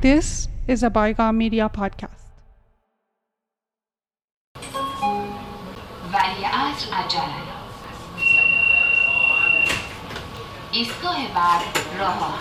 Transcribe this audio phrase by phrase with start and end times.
[0.00, 2.26] This is a Bygone Media podcast.
[6.12, 7.56] ولی عصر عجله
[10.72, 11.60] ایستگاه بعد
[11.98, 12.38] راه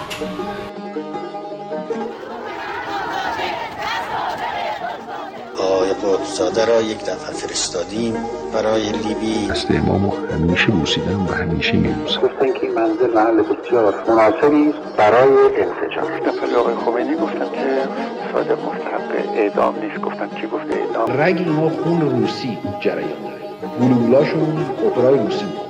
[5.61, 8.15] آقای قطبزاده را یک دفعه فرستادیم
[8.55, 9.47] برای لیبی.
[9.51, 15.33] دست امامو همیشه بوسیدم و همیشه میبوسم گفتن که این منزل محل بسیار مناسبی برای
[15.57, 16.19] انسجام.
[16.27, 17.89] دفعه آقای خمینی گفتن که
[18.33, 20.01] صادق مستحق اعدام نیست.
[20.01, 23.41] گفتن کی گفته اعدام؟ رگ اینا خون روسی جریان داره.
[23.81, 25.70] گلولاشون اپرای روسی بود.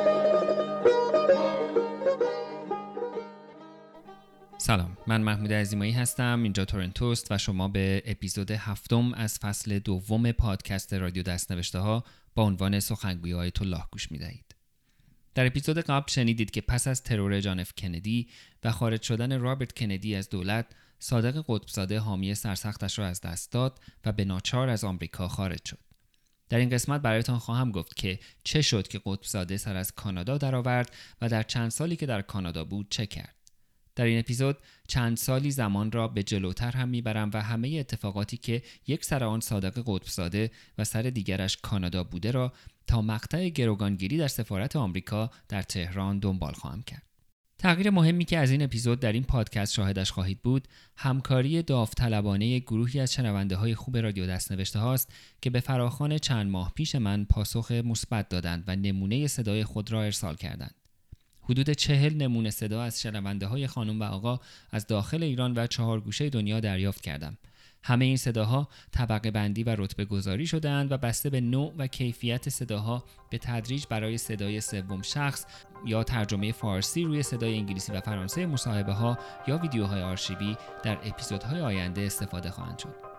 [4.61, 10.31] سلام من محمود عزیمایی هستم اینجا تورنتوست و شما به اپیزود هفتم از فصل دوم
[10.31, 12.03] پادکست رادیو دستنوشته ها
[12.35, 14.55] با عنوان سخنگوی آیت الله گوش می دهید.
[15.35, 18.29] در اپیزود قبل شنیدید که پس از ترور جان اف کندی
[18.63, 20.65] و خارج شدن رابرت کندی از دولت
[20.99, 25.79] صادق قطبزاده حامی سرسختش را از دست داد و به ناچار از آمریکا خارج شد.
[26.49, 30.95] در این قسمت برایتان خواهم گفت که چه شد که قطبزاده سر از کانادا درآورد
[31.21, 33.40] و در چند سالی که در کانادا بود چه کرد.
[33.95, 38.61] در این اپیزود چند سالی زمان را به جلوتر هم می‌برم و همه اتفاقاتی که
[38.87, 42.53] یک سر آن صادق قطبزاده و سر دیگرش کانادا بوده را
[42.87, 47.03] تا مقطع گروگانگیری در سفارت آمریکا در تهران دنبال خواهم کرد.
[47.61, 50.67] تغییر مهمی که از این اپیزود در این پادکست شاهدش خواهید بود
[50.97, 56.71] همکاری داوطلبانه گروهی از شنونده های خوب رادیو دستنوشته هاست که به فراخان چند ماه
[56.75, 60.80] پیش من پاسخ مثبت دادند و نمونه صدای خود را ارسال کردند.
[61.51, 64.39] حدود چهل نمونه صدا از شنونده های خانم و آقا
[64.71, 67.37] از داخل ایران و چهار گوشه دنیا دریافت کردم.
[67.83, 72.49] همه این صداها طبقه بندی و رتبه گذاری شدهاند و بسته به نوع و کیفیت
[72.49, 75.45] صداها به تدریج برای صدای سوم شخص
[75.85, 81.61] یا ترجمه فارسی روی صدای انگلیسی و فرانسه مصاحبه ها یا ویدیوهای آرشیوی در اپیزودهای
[81.61, 83.10] آینده استفاده خواهند شد.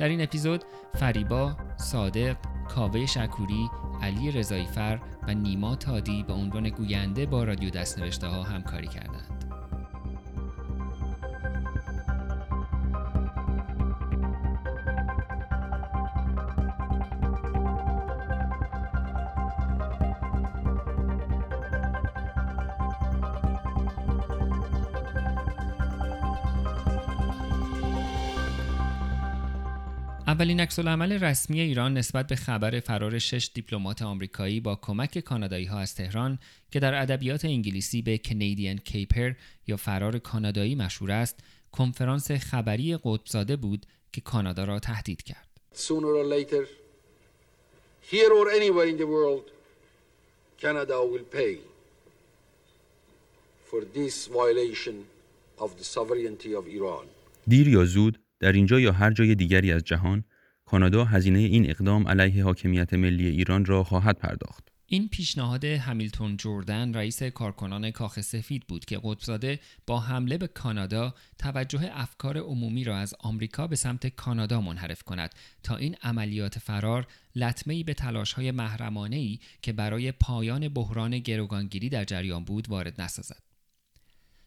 [0.00, 2.36] در این اپیزود فریبا، صادق،
[2.68, 3.70] کاوه شکوری،
[4.02, 9.49] علی رضاییفر و نیما تادی به عنوان گوینده با رادیو دستنوشته ها همکاری کردند.
[30.40, 35.78] اولین عکسالعمل رسمی ایران نسبت به خبر فرار شش دیپلمات آمریکایی با کمک کانادایی ها
[35.78, 36.38] از تهران
[36.70, 39.32] که در ادبیات انگلیسی به کنیدین کیپر
[39.66, 41.38] یا فرار کانادایی مشهور است
[41.72, 45.48] کنفرانس خبری قطبزاده بود که کانادا را تهدید کرد.
[45.74, 46.64] Sooner or later,
[48.10, 49.44] here or anywhere in the world,
[50.62, 51.54] Canada will pay
[53.70, 54.96] for this violation
[55.58, 57.06] of the sovereignty of Iran.
[57.46, 60.24] دیر یا زود در اینجا یا هر جای دیگری از جهان
[60.70, 64.68] کانادا هزینه این اقدام علیه حاکمیت ملی ایران را خواهد پرداخت.
[64.86, 71.14] این پیشنهاد همیلتون جردن رئیس کارکنان کاخ سفید بود که قطبزاده با حمله به کانادا
[71.38, 77.06] توجه افکار عمومی را از آمریکا به سمت کانادا منحرف کند تا این عملیات فرار
[77.36, 83.42] لطمه‌ای به تلاش‌های محرمانه‌ای که برای پایان بحران گروگانگیری در جریان بود وارد نسازد.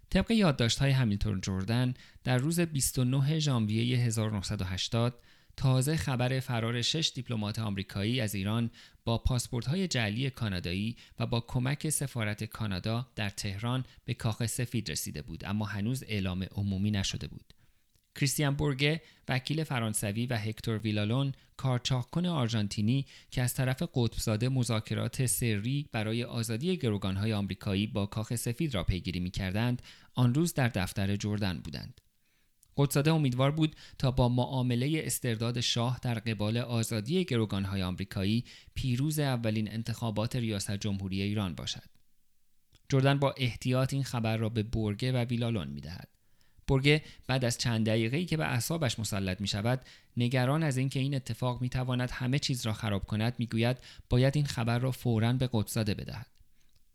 [0.09, 5.19] طبق یادداشت‌های همیلتون جردن در روز 29 ژانویه 1980
[5.57, 8.71] تازه خبر فرار شش دیپلمات آمریکایی از ایران
[9.05, 15.21] با پاسپورت‌های جعلی کانادایی و با کمک سفارت کانادا در تهران به کاخ سفید رسیده
[15.21, 17.53] بود اما هنوز اعلام عمومی نشده بود.
[18.15, 25.89] کریستیان بورگه وکیل فرانسوی و هکتور ویلالون کارچاقکن آرژانتینی که از طرف قطبزاده مذاکرات سری
[25.91, 29.81] برای آزادی گروگانهای آمریکایی با کاخ سفید را پیگیری می‌کردند
[30.15, 32.01] آن روز در دفتر جردن بودند.
[32.77, 39.71] قدساده امیدوار بود تا با معامله استرداد شاه در قبال آزادی گروگانهای آمریکایی پیروز اولین
[39.71, 41.89] انتخابات ریاست جمهوری ایران باشد.
[42.89, 46.07] جردن با احتیاط این خبر را به برگه و ویلالون می دهد.
[46.67, 49.81] برگه بعد از چند دقیقه‌ای که به اعصابش مسلط می شود
[50.17, 53.77] نگران از اینکه این اتفاق می تواند همه چیز را خراب کند می‌گوید
[54.09, 56.32] باید این خبر را فوراً به قدساده بدهد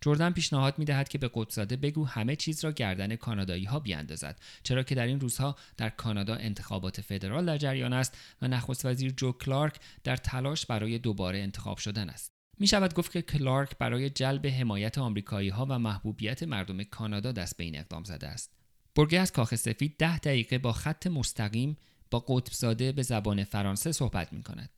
[0.01, 4.41] جردن پیشنهاد می دهد که به قدساده بگو همه چیز را گردن کانادایی ها بیاندازد
[4.63, 9.13] چرا که در این روزها در کانادا انتخابات فدرال در جریان است و نخست وزیر
[9.17, 14.11] جو کلارک در تلاش برای دوباره انتخاب شدن است می شود گفت که کلارک برای
[14.11, 18.53] جلب حمایت آمریکایی ها و محبوبیت مردم کانادا دست به این اقدام زده است.
[18.95, 21.77] برگه از کاخ سفید ده دقیقه با خط مستقیم
[22.11, 24.71] با قطبزاده به زبان فرانسه صحبت می کند.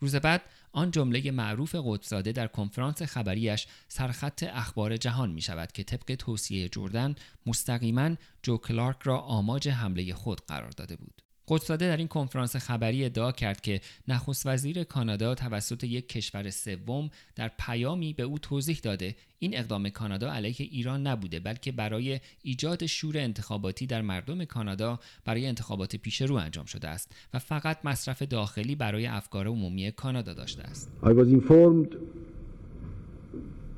[0.00, 0.42] روز بعد
[0.74, 6.68] آن جمله معروف قطبزاده در کنفرانس خبریش سرخط اخبار جهان می شود که طبق توصیه
[6.68, 7.14] جردن
[7.46, 8.10] مستقیما
[8.42, 11.23] جو کلارک را آماج حمله خود قرار داده بود.
[11.48, 17.10] قدساده در این کنفرانس خبری ادعا کرد که نخست وزیر کانادا توسط یک کشور سوم
[17.36, 22.86] در پیامی به او توضیح داده این اقدام کانادا علیه ایران نبوده بلکه برای ایجاد
[22.86, 28.22] شور انتخاباتی در مردم کانادا برای انتخابات پیش رو انجام شده است و فقط مصرف
[28.22, 30.90] داخلی برای افکار عمومی کانادا داشته است.
[31.02, 31.96] I was informed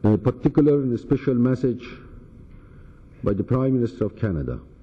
[0.04, 1.84] a particular and special message
[3.24, 4.75] by the Prime Minister of Canada.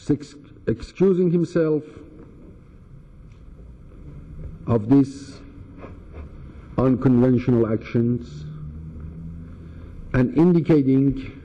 [0.00, 0.34] Six,
[0.66, 1.84] excusing himself
[4.66, 5.40] of these
[6.78, 8.46] unconventional actions
[10.14, 11.38] and indicating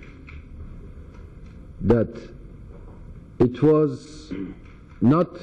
[1.81, 2.17] that
[3.39, 4.31] it was
[5.01, 5.37] not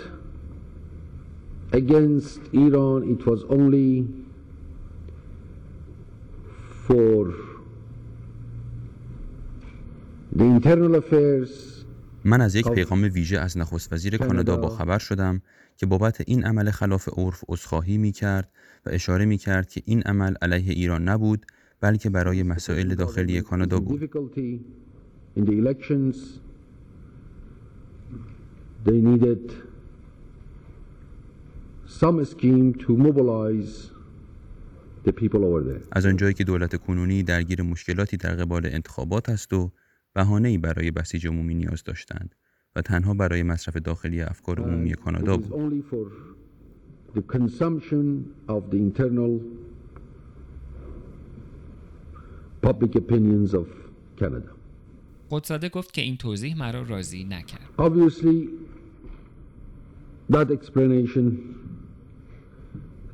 [1.73, 4.09] against Iran, it was only
[6.87, 7.35] for
[10.33, 11.82] the internal affairs
[12.25, 15.43] من از یک پیغام ویژه از نخست وزیر کانادا با خبر شدم
[15.77, 18.51] که بابت این عمل خلاف عرف عذرخواهی می کرد
[18.87, 21.47] و اشاره می کرد که این عمل علیه ایران نبود
[21.81, 24.11] بلکه برای مسائل داخلی کانادا بود.
[35.93, 39.71] از آنجایی که دولت کنونی درگیر مشکلاتی در قبال انتخابات است و
[40.15, 42.35] بهانه ای برای بسیج عمومی نیاز داشتند
[42.77, 45.85] و تنها برای مصرف داخلی افکار عمومی کانادا بود.
[55.31, 57.69] قدساده گفت که این توضیح مرا راضی نکرد.
[57.79, 58.49] Obviously,
[60.33, 61.27] that explanation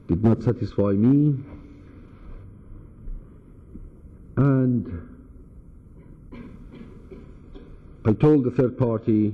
[0.09, 1.35] did not satisfy me.
[4.37, 5.08] And
[8.05, 9.33] I told the third party,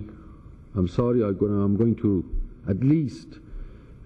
[0.74, 2.24] I'm sorry, I'm going, to
[2.68, 3.28] at least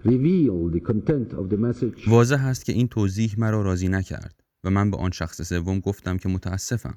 [0.03, 2.07] reveal the content of the message.
[2.07, 6.17] واضح است که این توضیح مرا راضی نکرد و من به آن شخص سوم گفتم
[6.17, 6.95] که متاسفم.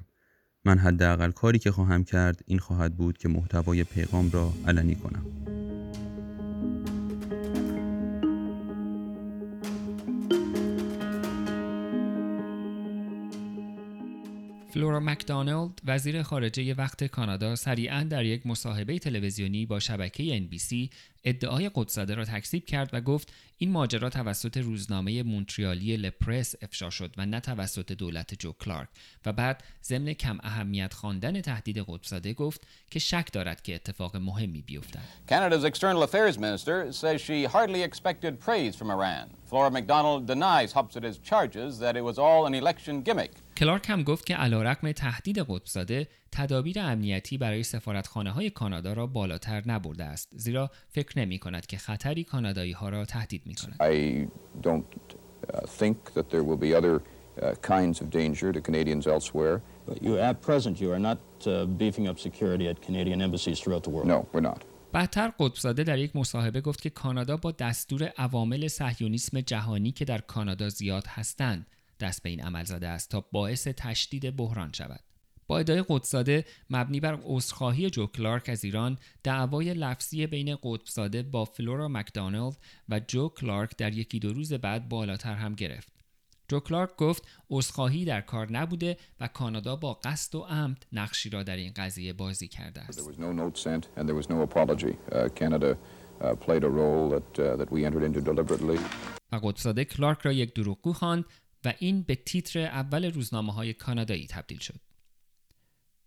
[0.65, 5.25] من حداقل کاری که خواهم کرد این خواهد بود که محتوای پیغام را علنی کنم.
[14.73, 20.89] فلورا مکدانالد وزیر خارجه وقت کانادا سریعا در یک مصاحبه تلویزیونی با شبکه NBC
[21.25, 27.13] ادعای قدساده را تکذیب کرد و گفت این ماجرا توسط روزنامه مونتریالی لپرس افشا شد
[27.17, 28.87] و نه توسط دولت جو کلارک
[29.25, 32.61] و بعد ضمن کم اهمیت خواندن تهدید قدساده گفت
[32.91, 34.99] که شک دارد که اتفاق مهمی بیفتد.
[35.29, 39.29] Canada's external affairs minister says she hardly expected praise from Iran.
[39.49, 43.31] Flora McDonald denies Hupsida's charges that it was all an election gimmick.
[43.57, 49.63] کلارک هم گفت که علیرغم تهدید قطبزاده تدابیر امنیتی برای سفارتخانه های کانادا را بالاتر
[49.65, 53.75] نبرده است زیرا فکر نمی کند که خطری کانادایی ها را تهدید می کند.
[53.81, 54.27] I
[54.67, 54.83] don't
[55.53, 59.61] uh, think that there will be other uh, kinds of danger to Canadians elsewhere.
[59.87, 63.83] But you, at present, you are not uh, beefing up security at Canadian embassies throughout
[63.87, 64.07] the world.
[64.07, 64.61] No, we're not.
[64.91, 70.17] بعدتر قطبزاده در یک مصاحبه گفت که کانادا با دستور عوامل صهیونیسم جهانی که در
[70.17, 71.67] کانادا زیاد هستند
[71.99, 74.99] دست به این عمل زده است تا باعث تشدید بحران شود.
[75.47, 81.45] با ادعای قدساده مبنی بر عذرخواهی جو کلارک از ایران دعوای لفظی بین قطبزاده با
[81.45, 82.57] فلورا مکدانالد
[82.89, 85.93] و جو کلارک در یکی دو روز بعد بالاتر هم گرفت
[86.47, 91.43] جو کلارک گفت عذرخواهی در کار نبوده و کانادا با قصد و عمد نقشی را
[91.43, 92.99] در این قضیه بازی کرده است.
[92.99, 93.15] Uh, uh,
[98.69, 98.79] uh.
[99.31, 101.25] و قدساده کلارک را یک دروغگو خواند
[101.65, 104.79] و این به تیتر اول روزنامه های کانادایی تبدیل شد.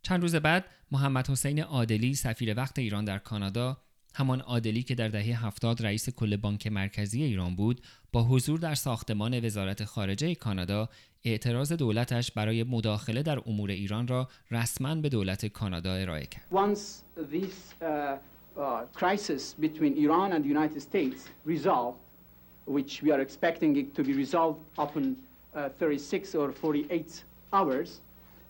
[0.02, 3.76] چند روز بعد محمد حسین عادلی سفیر وقت ایران در کانادا
[4.14, 7.80] همان عادلی که در دهه هفتاد رئیس کل بانک مرکزی ایران بود
[8.12, 10.88] با حضور در ساختمان وزارت خارجه کانادا
[11.24, 16.46] اعتراض دولتش برای مداخله در امور ایران را رسما به دولت کانادا ارائه کرد.
[17.80, 18.18] Uh,
[18.58, 21.98] uh, crisis between Iran and the United States resolved,
[22.76, 25.16] which we are expecting it to be resolved upon
[25.78, 28.00] 36 or 48 hours,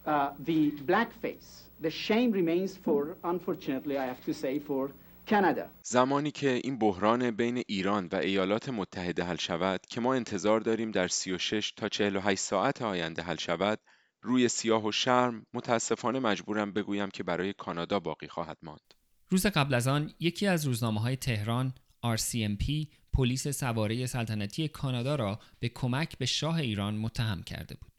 [0.06, 1.48] uh, the blackface,
[1.80, 4.90] the shame remains for, unfortunately, I have to say, for
[5.26, 5.70] Canada.
[5.82, 10.90] زمانی که این بحران بین ایران و ایالات متحده حل شود که ما انتظار داریم
[10.90, 13.78] در 36 تا 48 ساعت آینده حل شود
[14.22, 18.94] روی سیاه و شرم متاسفانه مجبورم بگویم که برای کانادا باقی خواهد ماند.
[19.28, 21.74] روز قبل از آن یکی از روزنامه های تهران
[22.16, 27.95] RCMP پلیس سواره سلطنتی کانادا را به کمک به شاه ایران متهم کرده بود.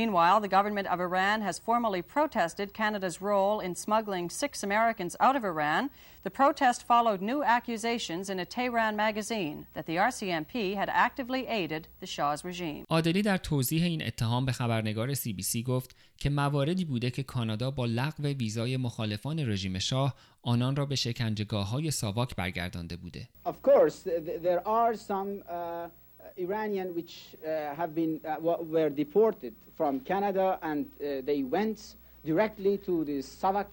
[0.00, 5.36] Meanwhile, the government of Iran has formally protested Canada's role in smuggling six Americans out
[5.36, 5.88] of Iran.
[6.22, 11.88] The protest followed new accusations in a Tehran magazine that the RCMP had actively aided
[12.00, 12.84] the Shah's regime.
[12.88, 17.86] آدلی در توضیح این اتهام به خبرنگار CBC گفت که مواردی بوده که کانادا با
[17.86, 23.28] لغو ویزای مخالفان رژیم شاه آنان را به شکنجهگاه های ساواک برگردانده بوده.
[23.44, 24.08] Of course,
[24.42, 25.88] there are some uh,
[26.37, 28.37] Iranian which uh, have been uh,
[28.75, 31.79] were deported from Canada and uh, they went
[32.25, 33.67] directly to the Savak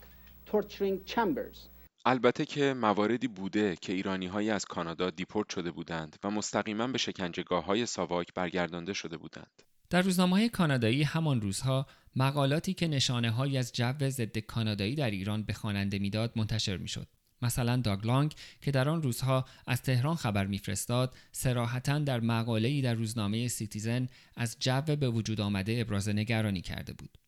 [0.46, 1.68] torturing chambers.
[2.04, 6.98] البته که مواردی بوده که ایرانی هایی از کانادا دیپورت شده بودند و مستقیما به
[6.98, 9.62] شکنجهگاه های ساواک برگردانده شده بودند.
[9.90, 11.86] در روزنامه های کانادایی همان روزها
[12.16, 17.06] مقالاتی که نشانه هایی از جو ضد کانادایی در ایران به خواننده می‌داد منتشر می‌شد.
[17.42, 22.94] مثلا داگ لانگ که در آن روزها از تهران خبر میفرستاد صراحتا در مقاله‌ای در
[22.94, 27.18] روزنامه سیتیزن از جو به وجود آمده ابراز نگرانی کرده بود.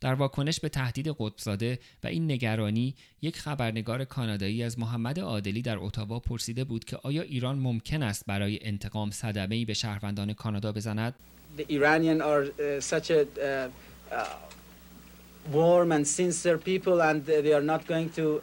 [0.00, 5.78] در واکنش به تهدید قطبزاده و این نگرانی یک خبرنگار کانادایی از محمد عادلی در
[5.78, 11.14] اتاوا پرسیده بود که آیا ایران ممکن است برای انتقام صدمه‌ای به شهروندان کانادا بزند؟
[11.58, 13.68] The Iranian are uh, such a uh,
[14.12, 14.24] uh,
[15.52, 18.40] warm and sincere people and they are not going to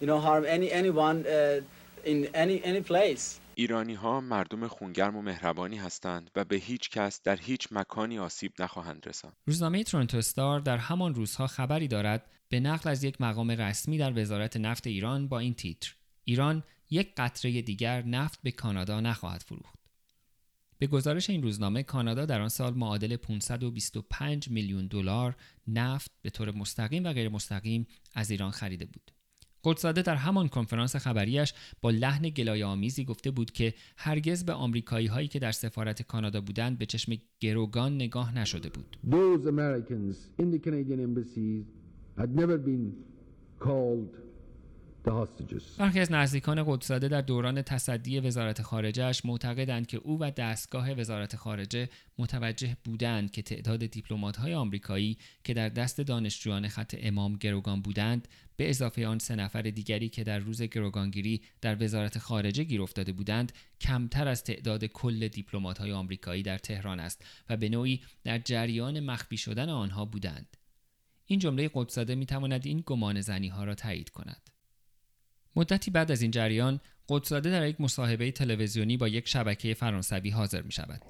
[0.00, 1.60] you know harm any anyone uh,
[2.04, 3.40] in any any place.
[3.58, 8.52] ایرانی ها مردم خونگرم و مهربانی هستند و به هیچ کس در هیچ مکانی آسیب
[8.58, 9.36] نخواهند رساند.
[9.46, 14.18] روزنامه تورنتو استار در همان روزها خبری دارد به نقل از یک مقام رسمی در
[14.18, 19.78] وزارت نفت ایران با این تیتر: ایران یک قطره دیگر نفت به کانادا نخواهد فروخت.
[20.78, 25.36] به گزارش این روزنامه کانادا در آن سال معادل 525 میلیون دلار
[25.68, 29.15] نفت به طور مستقیم و غیر مستقیم از ایران خریده بود.
[29.66, 35.06] قدساده در همان کنفرانس خبریش با لحن گلایه آمیزی گفته بود که هرگز به آمریکایی
[35.06, 38.96] هایی که در سفارت کانادا بودند به چشم گروگان نگاه نشده بود.
[39.10, 41.64] Those Americans in the Canadian embassies
[42.18, 42.92] had never been
[43.60, 44.26] called
[45.78, 51.36] برخی از نزدیکان قدساده در دوران تصدی وزارت خارجهش معتقدند که او و دستگاه وزارت
[51.36, 58.28] خارجه متوجه بودند که تعداد دیپلمات‌های آمریکایی که در دست دانشجویان خط امام گروگان بودند
[58.56, 63.12] به اضافه آن سه نفر دیگری که در روز گروگانگیری در وزارت خارجه گیر افتاده
[63.12, 69.00] بودند کمتر از تعداد کل دیپلمات‌های آمریکایی در تهران است و به نوعی در جریان
[69.00, 70.56] مخفی شدن آنها بودند
[71.26, 74.50] این جمله قدساده می‌تواند این گمان زنی ها را تایید کند
[75.56, 80.62] مدتی بعد از این جریان قدساده در یک مصاحبه تلویزیونی با یک شبکه فرانسوی حاضر
[80.62, 81.02] می شود.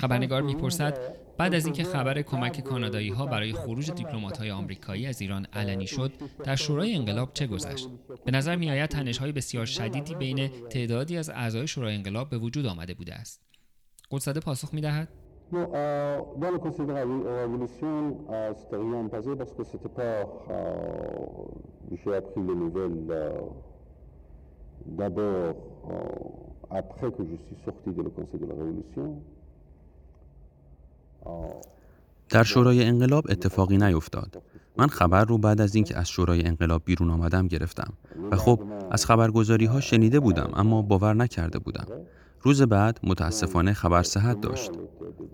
[0.00, 0.98] خبرنگار می‌پرسد
[1.38, 5.86] بعد از اینکه خبر کمک کانادایی ها برای خروج دیپلمات های آمریکایی از ایران علنی
[5.86, 6.12] شد
[6.44, 7.88] در شورای انقلاب چه گذشت؟
[8.24, 12.38] به نظر می آید تنش های بسیار شدیدی بین تعدادی از اعضای شورای انقلاب به
[12.38, 13.42] وجود آمده بوده است.
[14.10, 15.08] قدساده پاسخ می دهد
[15.50, 17.04] Non, euh, dans le Conseil de la
[17.44, 17.94] Révolution,
[18.28, 20.16] euh, c'était rien passé parce que c'était pas.
[20.50, 21.38] Euh,
[21.90, 23.10] J'ai appris les nouvelles
[24.96, 25.54] d'abord
[26.70, 29.22] après que je suis sorti de le Conseil de la Révolution.
[32.28, 34.42] در شورای انقلاب اتفاقی نیفتاد.
[34.76, 37.92] من خبر رو بعد از اینکه از شورای انقلاب بیرون آمدم گرفتم
[38.30, 41.86] و خب از خبرگزاری ها شنیده بودم اما باور نکرده بودم.
[42.42, 44.70] روز بعد متاسفانه خبر صحت داشت.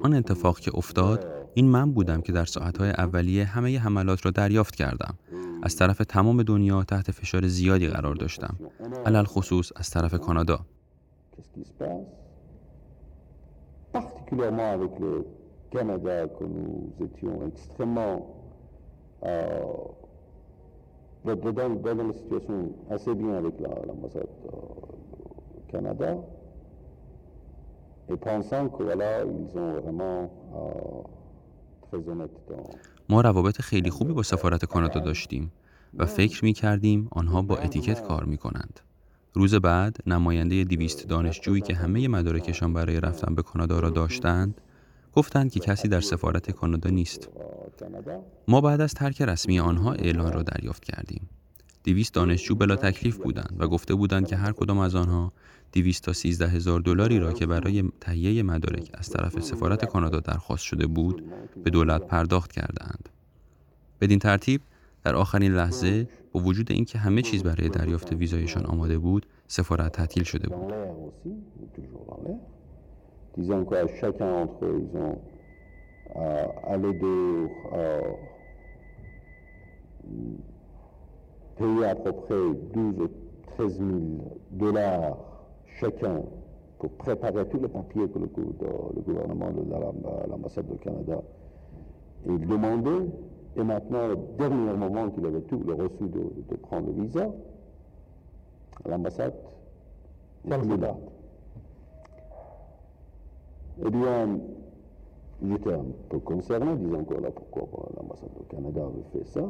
[0.03, 4.77] آن اتفاق که افتاد این من بودم که در ساعتهای اولیه همه حملات را دریافت
[4.77, 5.15] کردم.
[5.65, 8.57] از طرف تمام دنیا تحت فشار زیادی قرار داشتم.
[9.07, 10.61] علل خصوص از طرف کانادا.
[33.09, 35.53] ما روابط خیلی خوبی با سفارت کانادا داشتیم
[35.95, 38.81] و فکر می کردیم آنها با اتیکت کار می کنند.
[39.35, 44.61] روز بعد نماینده دیویست دانشجویی که همه مدارکشان برای رفتن به کانادا را داشتند
[45.13, 47.29] گفتند که کسی در سفارت کانادا نیست
[48.49, 51.29] ما بعد از ترک رسمی آنها اعلان را دریافت کردیم
[51.85, 55.33] دویست دانشجو بلا تکلیف بودند و گفته بودند که هر کدام از آنها
[55.75, 60.65] 200 تا 13 هزار دلاری را که برای تهیه مدارک از طرف سفارت کانادا درخواست
[60.65, 61.25] شده بود
[61.65, 63.09] به دولت پرداخت کردند.
[64.01, 64.61] بدین ترتیب
[65.05, 70.23] در آخرین لحظه با وجود اینکه همه چیز برای دریافت ویزایشان آماده بود سفارت تعطیل
[70.23, 70.73] شده بود
[81.59, 82.35] payer à peu près
[82.75, 83.09] 12 ou
[83.57, 85.34] 13 000 dollars
[85.81, 86.23] chacun
[86.79, 88.29] pour préparer tous les papiers que le,
[88.97, 91.21] le gouvernement de l'ambassade du Canada
[92.27, 93.07] il demandait
[93.57, 97.31] et maintenant, au dernier moment qu'il avait tout le reçu de, de prendre le visa,
[98.87, 99.35] l'ambassade
[100.45, 100.97] n'est plus là.
[103.85, 104.41] Eh bien,
[105.43, 109.43] j'étais un peu concerné, disant voilà pourquoi l'ambassade du Canada avait fait ça,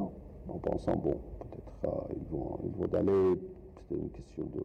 [0.48, 3.40] en pensant, bon, peut-être euh, ils, vont, ils vont aller,
[3.88, 4.64] c'était une question de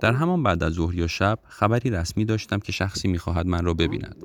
[0.00, 3.74] در همان بعد از ظهر یا شب خبری رسمی داشتم که شخصی می‌خواهد من را
[3.74, 4.16] ببیند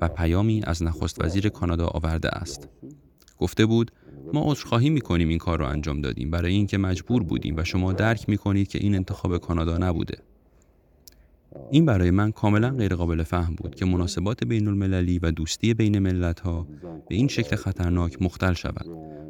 [0.00, 2.68] و پیامی از نخست وزیر کانادا آورده است.
[3.38, 3.90] گفته بود
[4.32, 8.28] ما عذرخواهی می‌کنیم این کار را انجام دادیم برای اینکه مجبور بودیم و شما درک
[8.28, 10.18] می‌کنید که این انتخاب کانادا نبوده.
[11.70, 16.40] این برای من کاملا غیرقابل فهم بود که مناسبات بین المللی و دوستی بین ملت
[16.40, 16.66] ها
[17.08, 18.86] به این شکل خطرناک مختل شود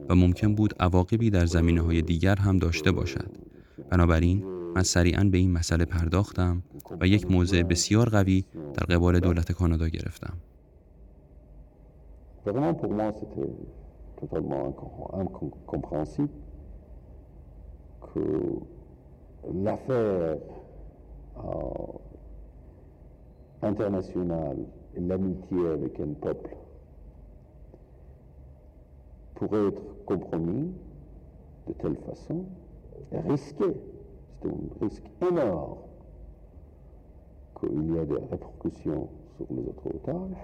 [0.08, 3.30] و ممکن بود عواقبی در زمینه های دیگر هم داشته باشد.
[3.90, 6.62] بنابراین من سریعا به این مسئله پرداختم
[7.00, 10.36] و یک موضع بسیار قوی در قبال دولت کانادا گرفتم.
[23.62, 24.58] internationale
[24.96, 26.56] et l'amitié avec un peuple
[29.34, 30.72] pourrait être compromis
[31.66, 32.44] de telle façon
[33.12, 33.66] et risqué
[34.46, 35.76] un risque énorme
[37.58, 40.36] qu'il y ait des répercussions sur les autres otages.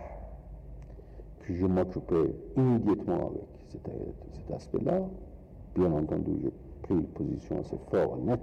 [1.40, 3.88] Puis je m'occupais immédiatement avec cet,
[4.32, 5.00] cet aspect-là.
[5.74, 8.40] Bien entendu, j'ai pris une position assez forte et nette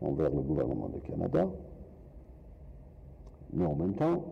[0.00, 1.46] envers le gouvernement du Canada.
[3.52, 4.24] Mais en même temps,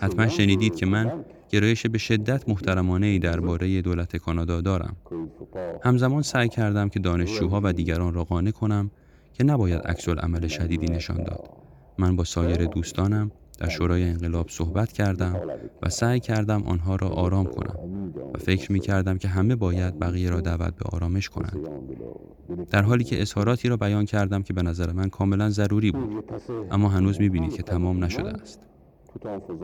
[0.00, 4.96] حتما شنیدید که من گرایش به شدت محترمانه ای درباره دولت کانادا دارم.
[5.82, 8.90] همزمان سعی کردم که دانشجوها و دیگران را قانع کنم
[9.40, 11.50] که نباید عکس عمل شدیدی نشان داد.
[11.98, 15.40] من با سایر دوستانم در شورای انقلاب صحبت کردم
[15.82, 17.76] و سعی کردم آنها را آرام کنم
[18.34, 21.68] و فکر می کردم که همه باید بقیه را دعوت به آرامش کنند.
[22.70, 26.24] در حالی که اظهاراتی را بیان کردم که به نظر من کاملا ضروری بود
[26.70, 28.60] اما هنوز می بینید که تمام نشده است.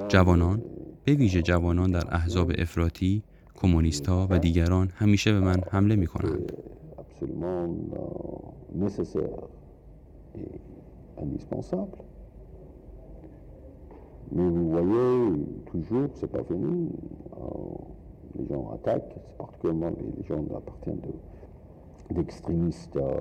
[0.08, 0.62] جوانان
[1.04, 3.22] به ویژه جوانان در احزاب افراطی،
[3.54, 6.52] کمونیستها و دیگران همیشه به من حمله می کنند.
[11.20, 11.98] Indispensable.
[14.32, 16.90] Mais vous voyez, toujours, c'est pas fini.
[18.38, 21.00] les gens attaquent, c'est particulièrement les, les gens appartiennent
[22.10, 23.18] d'extrémistes euh,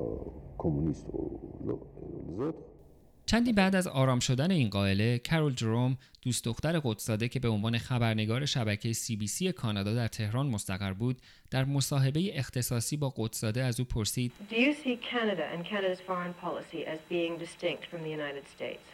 [0.57, 2.74] communistes aux, aux autres.
[3.25, 7.77] چندی بعد از آرام شدن این قائله کرول جروم دوست دختر قدسزاده که به عنوان
[7.77, 11.17] خبرنگار شبکه سی بی سی کانادا در تهران مستقر بود
[11.51, 14.31] در مصاحبه اختصاصی با قدسزاده از او پرسید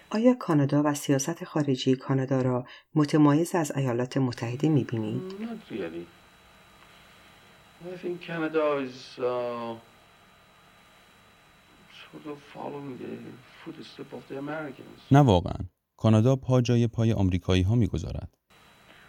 [0.09, 2.65] آیا کانادا و سیاست خارجی کانادا را
[2.95, 5.21] متمایز از ایالات متحده می‌بینید؟
[15.11, 15.59] نه واقعا
[15.97, 18.37] کانادا پا جای پای آمریکایی ها می‌گذارد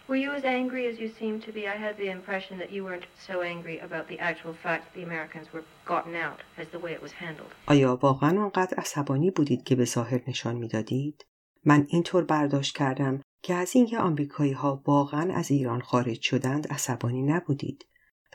[0.09, 1.63] Were you as angry as you seem to be?
[1.75, 5.05] I had the impression that you weren't so angry about the actual fact that the
[5.09, 5.63] Americans were
[5.93, 7.51] gotten out as the way it was handled.
[7.67, 11.25] آیا واقعا آنقدر عصبانی بودید که به ظاهر نشان می‌دادید؟
[11.65, 17.21] من اینطور برداشت کردم که از اینکه آمریکایی ها واقعا از ایران خارج شدند عصبانی
[17.21, 17.85] نبودید.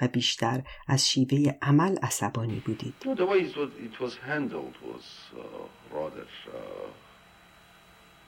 [0.03, 2.95] و بیشتر از شیوه عمل عصبانی بودید.
[3.05, 5.05] No, the way it was, it was handled was
[5.37, 6.91] uh, rather uh,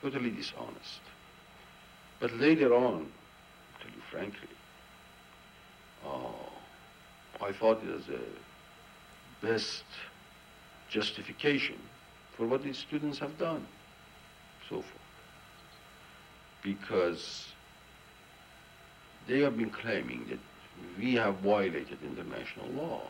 [0.03, 1.01] totally dishonest.
[2.21, 3.07] But later on,
[3.79, 4.49] to tell you frankly,
[6.05, 9.85] uh, I thought it was a best
[10.91, 11.79] justification
[12.37, 13.67] for what these students have done
[14.69, 15.01] so far.
[16.63, 17.47] Because
[19.27, 20.39] they have been claiming that
[20.99, 23.03] we have violated international law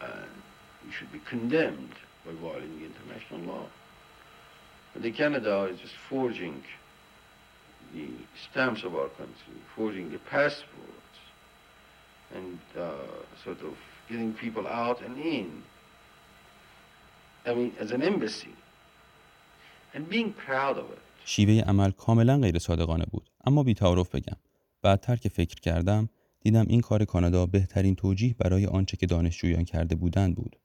[0.00, 0.30] and
[0.84, 3.66] we should be condemned by violating international law.
[4.94, 6.62] And the Canada is just forging
[7.94, 8.08] the
[8.44, 11.18] stamps of our country, forging the passports,
[12.34, 12.90] and uh,
[13.44, 13.74] sort of
[14.08, 15.62] getting people out and in.
[17.46, 18.54] I mean, as an embassy.
[19.94, 20.98] And being proud of it.
[21.26, 24.36] شیوه عمل کاملا غیر صادقانه بود اما بی تعارف بگم
[24.82, 26.08] بعدتر که فکر کردم
[26.40, 30.56] دیدم این کار کانادا بهترین توجیه برای آنچه که دانشجویان کرده بودند بود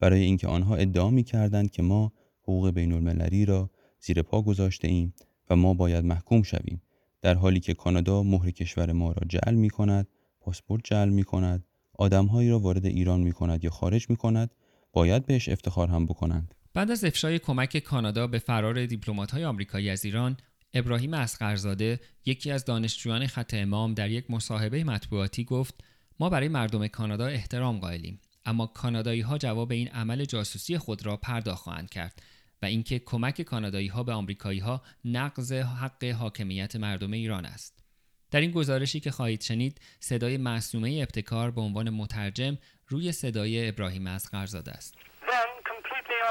[0.00, 4.88] برای اینکه آنها ادعا می کردند که ما حقوق بین المللی را زیر پا گذاشته
[4.88, 5.14] ایم
[5.50, 6.82] و ما باید محکوم شویم
[7.22, 10.08] در حالی که کانادا مهر کشور ما را جعل می کند
[10.40, 14.50] پاسپورت جعل می کند آدمهایی را وارد ایران می کند یا خارج می کند
[14.92, 16.54] باید بهش افتخار هم بکنند.
[16.74, 20.36] بعد از افشای کمک کانادا به فرار دیپلمات‌های آمریکایی از ایران
[20.74, 25.74] ابراهیم اسقرزاده یکی از دانشجویان خط امام در یک مصاحبه مطبوعاتی گفت
[26.20, 28.20] ما برای مردم کانادا احترام قائلیم.
[28.48, 32.22] اما کانادایی ها جواب این عمل جاسوسی خود را پرداخت خواهند کرد
[32.62, 37.84] و اینکه کمک کانادایی ها به آمریکایی ها نقض حق حاکمیت مردم ایران است.
[38.30, 42.58] در این گزارشی که خواهید شنید صدای معصومه ابتکار به عنوان مترجم
[42.88, 44.94] روی صدای ابراهیم اسقرزاده است.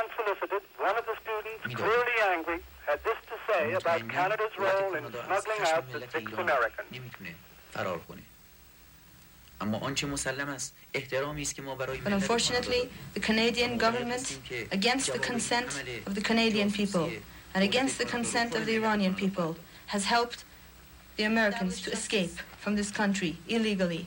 [0.03, 5.03] Unsolicited, one of the students, clearly angry, had this to say about Canada's role in
[5.11, 6.91] smuggling out the six Americans.
[7.71, 7.99] فرار
[9.59, 9.81] But
[12.13, 14.39] unfortunately, the Canadian government,
[14.71, 17.09] against the consent of the Canadian people
[17.53, 19.55] and against the consent of the Iranian people,
[19.87, 20.43] has helped
[21.15, 24.05] the Americans to escape from this country illegally.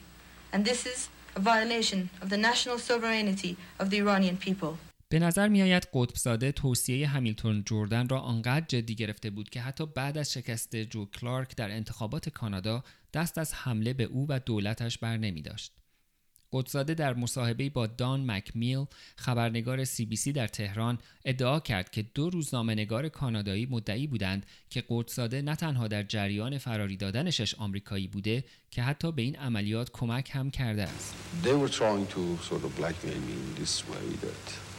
[0.53, 4.79] And this is a violation of the national sovereignty of the Iranian people.
[5.13, 9.87] به نظر می آید قطبزاده توصیه همیلتون جردن را آنقدر جدی گرفته بود که حتی
[9.87, 14.99] بعد از شکست جو کلارک در انتخابات کانادا دست از حمله به او و دولتش
[14.99, 15.73] بر نمی داشت.
[16.53, 18.85] قطبزاده در مصاحبه با دان مکمیل
[19.17, 24.85] خبرنگار سی بی سی در تهران ادعا کرد که دو روزنامه‌نگار کانادایی مدعی بودند که
[24.89, 30.31] قطبزاده نه تنها در جریان فراری دادن آمریکایی بوده که حتی به این عملیات کمک
[30.33, 31.15] هم کرده است.
[31.45, 31.71] They were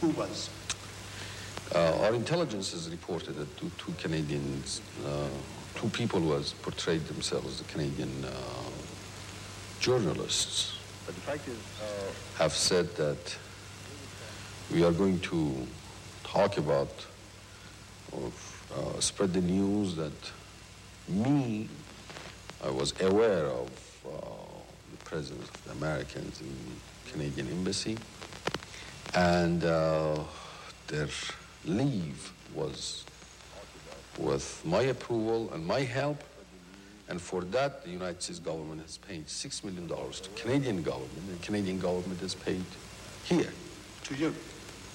[0.02, 2.00] trying to sort of blackmail me in this way that Who was?
[2.02, 5.28] uh, our intelligence has reported that two, two Canadians, uh,
[5.74, 8.30] two people was portrayed themselves as Canadian uh,
[9.80, 10.78] journalists.
[11.06, 13.36] But the fact is, uh, have said that
[14.72, 15.66] we are going to
[16.24, 16.90] talk about
[18.12, 18.30] or
[18.76, 20.12] uh, spread the news that
[21.08, 21.68] me,
[22.64, 23.68] I was aware of
[24.06, 24.10] uh,
[24.92, 27.98] the presence of the Americans in the Canadian embassy,
[29.14, 30.18] and uh,
[30.88, 31.08] their
[31.64, 33.04] leave was
[34.18, 36.22] with my approval and my help.
[37.08, 41.42] And for that, the United States government has paid $6 million to Canadian government, and
[41.42, 42.64] Canadian government has paid
[43.24, 43.52] here.
[44.04, 44.34] To you?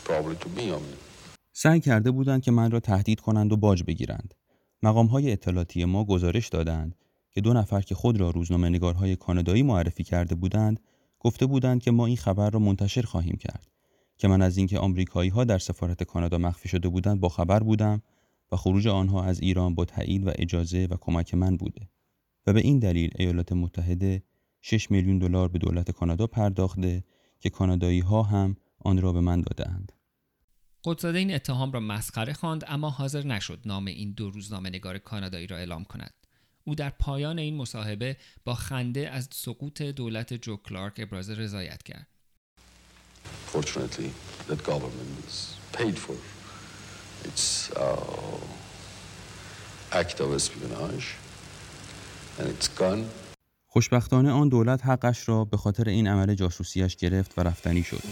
[0.04, 0.98] Probably to me, mean.
[1.54, 4.34] سعی کرده بودند که من را تهدید کنند و باج بگیرند.
[4.84, 6.96] مقام های اطلاعاتی ما گزارش دادند
[7.32, 10.80] که دو نفر که خود را روزنامه نگارهای کانادایی معرفی کرده بودند
[11.20, 13.68] گفته بودند که ما این خبر را منتشر خواهیم کرد
[14.18, 18.02] که من از اینکه آمریکایی ها در سفارت کانادا مخفی شده بودند با خبر بودم
[18.52, 21.90] و خروج آنها از ایران با تایید و اجازه و کمک من بوده
[22.48, 24.24] و به این دلیل ایالات متحده
[24.62, 27.04] 6 میلیون دلار به دولت کانادا پرداخته
[27.40, 29.92] که کانادایی ها هم آن را به من دادهاند.
[30.86, 35.48] قدزاده این اتهام را مسخره خواند اما حاضر نشد نام این دو روزنامه نگار کانادایی
[35.48, 36.14] را اعلام کند.
[36.64, 42.17] او در پایان این مصاحبه با خنده از سقوط دولت جو کلارک ابراز رضایت کرد.
[43.54, 44.10] Fortunately,
[44.48, 45.36] that government is
[45.78, 46.16] paid for
[47.30, 48.40] its uh,
[50.02, 51.08] act of espionage
[52.40, 53.04] and it's gone.
[53.68, 58.04] خوشبختانه آن دولت حقش را به خاطر این عمل جاسوسیش گرفت و رفتنی شد.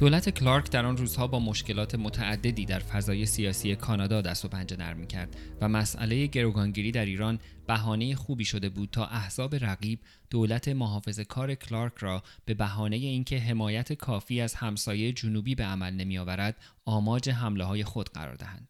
[0.00, 4.76] دولت کلارک در آن روزها با مشکلات متعددی در فضای سیاسی کانادا دست و پنجه
[4.76, 10.68] نرم کرد و مسئله گروگانگیری در ایران بهانه خوبی شده بود تا احزاب رقیب دولت
[10.68, 16.18] محافظه کار کلارک را به بهانه اینکه حمایت کافی از همسایه جنوبی به عمل نمی
[16.18, 18.68] آورد آماج حمله های خود قرار دهند.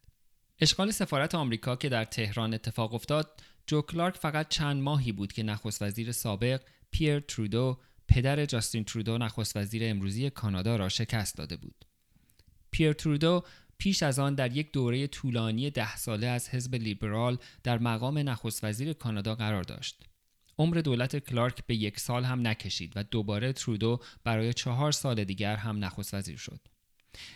[0.59, 5.43] اشغال سفارت آمریکا که در تهران اتفاق افتاد، جو کلارک فقط چند ماهی بود که
[5.43, 7.77] نخست وزیر سابق پیر ترودو
[8.11, 11.85] پدر جاستین ترودو نخست وزیر امروزی کانادا را شکست داده بود.
[12.71, 13.43] پیر ترودو
[13.77, 18.63] پیش از آن در یک دوره طولانی ده ساله از حزب لیبرال در مقام نخست
[18.63, 20.03] وزیر کانادا قرار داشت.
[20.59, 25.55] عمر دولت کلارک به یک سال هم نکشید و دوباره ترودو برای چهار سال دیگر
[25.55, 26.59] هم نخست وزیر شد.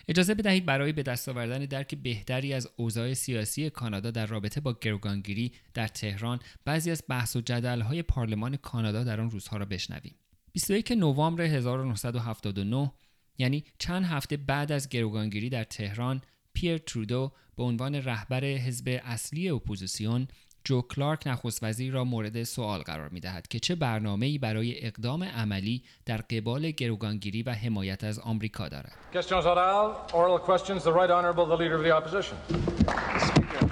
[0.08, 4.72] اجازه بدهید برای به دست آوردن درک بهتری از اوضاع سیاسی کانادا در رابطه با
[4.80, 10.14] گروگانگیری در تهران بعضی از بحث و جدلهای پارلمان کانادا در آن روزها را بشنویم.
[10.56, 12.92] 21 نوامبر 1979
[13.38, 16.20] یعنی چند هفته بعد از گروگانگیری در تهران
[16.52, 20.28] پیر ترودو به عنوان رهبر حزب اصلی اپوزیسیون
[20.64, 25.24] جو کلارک نخست وزیر را مورد سوال قرار می دهد که چه برنامه‌ای برای اقدام
[25.24, 28.92] عملی در قبال گروگانگیری و حمایت از آمریکا دارد.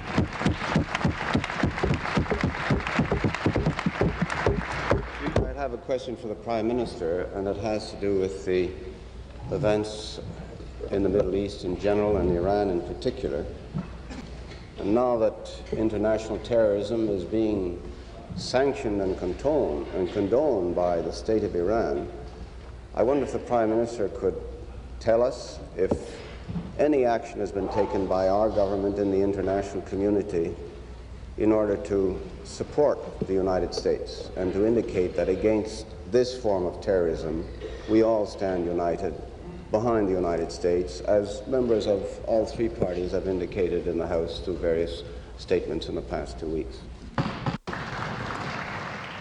[0.07, 0.14] I
[5.65, 8.69] have a question for the Prime Minister, and it has to do with the
[9.49, 10.19] events
[10.91, 13.43] in the Middle East in general and Iran in particular.
[14.77, 17.81] And now that international terrorism is being
[18.35, 22.11] sanctioned and condoned, and condoned by the state of Iran,
[22.93, 24.39] I wonder if the Prime Minister could
[24.99, 25.91] tell us if
[26.77, 30.55] any action has been taken by our government in the international community
[31.39, 36.80] in order to support the United States and to indicate that against this form of
[36.80, 37.44] terrorism
[37.88, 39.14] we all stand united
[39.70, 44.40] behind the United States, as members of all three parties have indicated in the House
[44.42, 45.02] through various
[45.38, 46.76] statements in the past two weeks.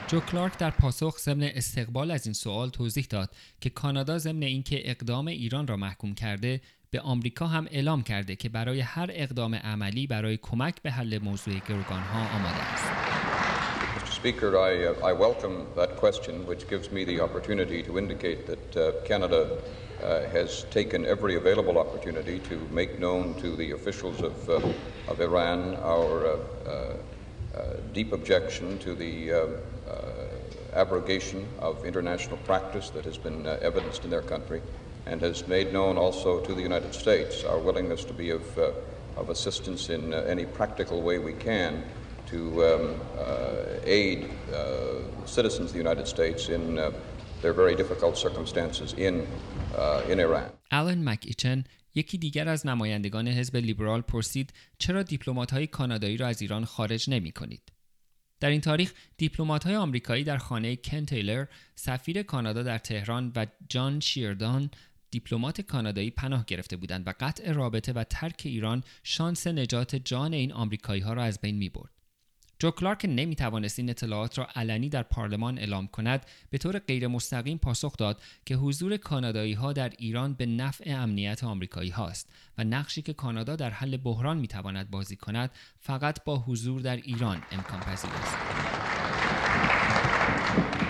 [0.08, 3.30] جو کلارک در پاسخ ضمن استقبال از این سوال توضیح داد
[3.62, 8.50] که کانادا ضمن اینکه اقدام ایران را محکوم کرده به آمریکا هم اعلام کرده که
[8.50, 13.13] برای هر اقدام عملی برای کمک به حل موضوع گروگانها آماده است.
[14.25, 18.75] Speaker, I, uh, I welcome that question, which gives me the opportunity to indicate that
[18.75, 19.59] uh, Canada
[20.03, 24.61] uh, has taken every available opportunity to make known to the officials of, uh,
[25.09, 26.39] of Iran our uh,
[27.55, 29.61] uh, deep objection to the
[30.73, 34.63] abrogation of international practice that has been evidenced in their country
[35.05, 38.59] and has made known also to the United States our willingness to be of,
[39.19, 41.85] of assistance in any practical way we can
[42.33, 42.85] to um,
[43.85, 44.31] aid
[45.27, 46.63] citizens of the United States in
[47.45, 49.15] their very difficult circumstances in,
[49.77, 50.51] uh, in Iran.
[50.71, 56.43] آلن مک‌ایچن یکی دیگر از نمایندگان حزب لیبرال پرسید چرا دیپلمات های کانادایی را از
[56.43, 57.73] ایران خارج نمی کنید؟
[58.41, 63.47] در این تاریخ دیپلمات های آمریکایی در خانه کن تیلر سفیر کانادا در تهران و
[63.69, 64.71] جان شردان
[65.11, 70.53] دیپلمات کانادایی پناه گرفته بودند و قطع رابطه و ترک ایران شانس نجات جان این
[70.53, 71.94] آمریکایی ها را از بین می برد.
[72.59, 77.07] جو کلارک نمی توانست این اطلاعات را علنی در پارلمان اعلام کند به طور غیر
[77.07, 82.65] مستقیم پاسخ داد که حضور کانادایی ها در ایران به نفع امنیت آمریکایی هاست و
[82.65, 87.43] نقشی که کانادا در حل بحران می تواند بازی کند فقط با حضور در ایران
[87.53, 88.37] امکان پذیر است.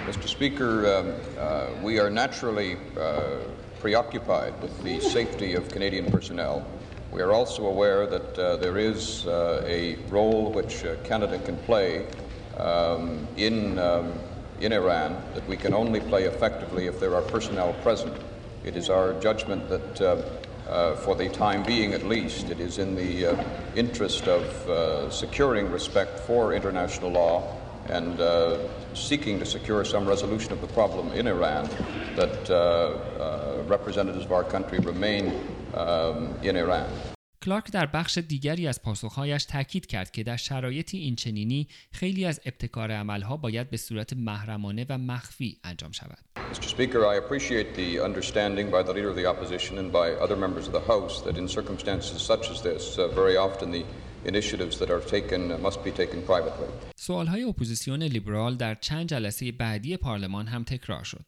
[0.07, 0.29] Mr.
[0.29, 3.39] Speaker, um, uh, we are naturally uh,
[3.81, 6.67] preoccupied with the safety of Canadian personnel.
[7.13, 11.57] We are also aware that uh, there is uh, a role which uh, Canada can
[11.59, 12.07] play
[12.59, 14.13] um, in, um,
[14.61, 18.15] in Iran that we can only play effectively if there are personnel present.
[18.65, 20.17] It is our judgment that, uh,
[20.69, 23.45] uh, for the time being at least, it is in the uh,
[23.77, 27.57] interest of securing respect for international law
[27.91, 28.19] and
[28.95, 31.69] seeking to secure some resolution of the problem in Iran
[32.17, 32.49] that
[33.69, 36.39] representatives of our country remain Um,
[37.43, 42.93] کلارک در بخش دیگری از پاسخهایش تاکید کرد که در شرایطی اینچنینی خیلی از ابتکار
[42.93, 46.19] عملها باید به صورت محرمانه و مخفی انجام شود.
[46.53, 46.69] Mr.
[46.69, 50.67] Speaker, I appreciate the understanding by the Leader of the Opposition and by other members
[50.69, 53.85] of the House that in circumstances such as this, uh, very often the
[54.33, 56.69] initiatives that are taken must be taken privately.
[56.97, 61.25] سوالهای اپوزیسیون لیبرال در چند جلسه بعدی پارلمان هم تکرار شد.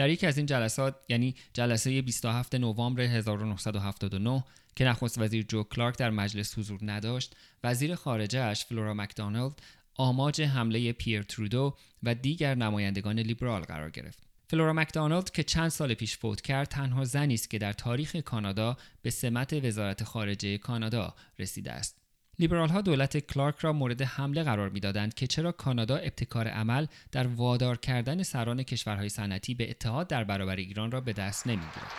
[0.00, 4.44] در یکی از این جلسات یعنی جلسه 27 نوامبر 1979
[4.76, 9.62] که نخست وزیر جو کلارک در مجلس حضور نداشت وزیر خارجه اش فلورا مکدانالد
[9.94, 14.18] آماج حمله پیر ترودو و دیگر نمایندگان لیبرال قرار گرفت.
[14.48, 18.76] فلورا مکدانالد که چند سال پیش فوت کرد تنها زنی است که در تاریخ کانادا
[19.02, 21.99] به سمت وزارت خارجه کانادا رسیده است.
[22.40, 27.26] لیبرال ها دولت کلارک را مورد حمله قرار می‌دادند که چرا کانادا ابتکار عمل در
[27.26, 31.92] وادار کردن سران کشورهای صنعتی به اتحاد در برابر ایران را به دست نمی‌گیرد.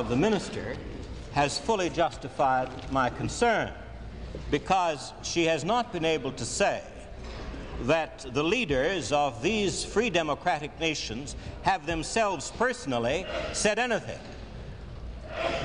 [0.00, 0.66] Of the minister
[1.34, 3.70] has fully justified my concern
[4.50, 6.78] because she has not been able to say
[7.92, 11.26] that the leaders of these free democratic nations
[11.70, 13.18] have themselves personally
[13.64, 14.22] said anything.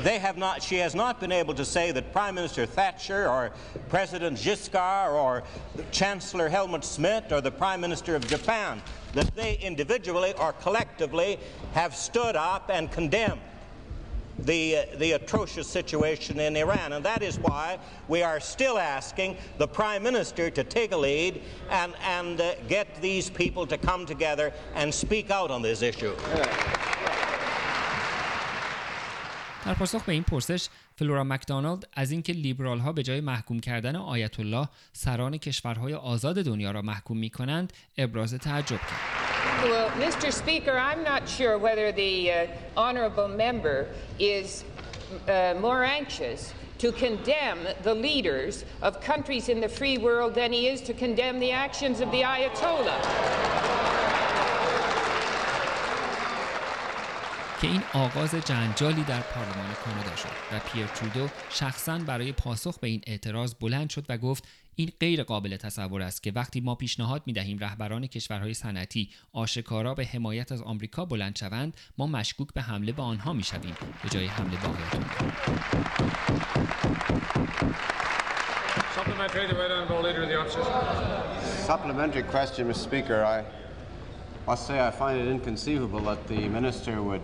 [0.04, 3.52] They have not, she has not been able to say that Prime Minister Thatcher or
[3.90, 5.44] President Giscard or
[5.92, 8.82] Chancellor Helmut Schmidt or the Prime Minister of Japan,
[9.14, 11.40] that they individually or collectively
[11.74, 13.42] have stood up and condemned
[14.40, 16.94] the, uh, the atrocious situation in Iran.
[16.94, 21.42] And that is why we are still asking the Prime Minister to take a lead
[21.70, 26.16] and, and uh, get these people to come together and speak out on this issue.
[29.68, 33.96] در پاسخ به این پرسش فلورا مکدانالد از اینکه لیبرال ها به جای محکوم کردن
[33.96, 39.18] آیت الله سران کشورهای آزاد دنیا را محکوم می کنند ابراز تعجب کرد.
[39.64, 40.32] Well, Mr.
[40.32, 42.38] Speaker, I'm not sure whether the uh,
[42.78, 43.88] honorable member
[44.20, 44.64] is
[45.28, 46.54] uh, more anxious
[46.84, 51.40] to condemn the leaders of countries in the free world than he is to condemn
[51.40, 53.00] the actions of the Ayatollah.
[57.62, 62.88] که این آغاز جنجالی در پارلمان کانادا شد و پیر ترودو شخصا برای پاسخ به
[62.88, 67.24] این اعتراض بلند شد و گفت این غیر قابل تصور است که وقتی ما پیشنهاد
[67.26, 72.62] می دهیم رهبران کشورهای صنعتی آشکارا به حمایت از آمریکا بلند شوند ما مشکوک به
[72.62, 74.68] حمله به آنها می شویم به جای حمله به
[81.68, 82.76] Supplementary question, Mr.
[82.76, 83.20] Speaker.
[83.26, 83.44] I
[84.48, 87.22] must say I find it inconceivable that the minister would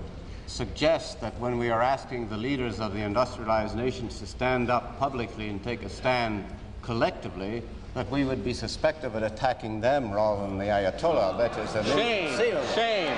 [0.53, 4.99] suggest that when we are asking the leaders of the industrialized nations to stand up
[4.99, 6.45] publicly and take a stand
[6.83, 7.63] collectively,
[7.95, 11.37] that we would be suspect of attacking them rather than the Ayatollah.
[11.39, 13.17] That is a shame, shame, shame,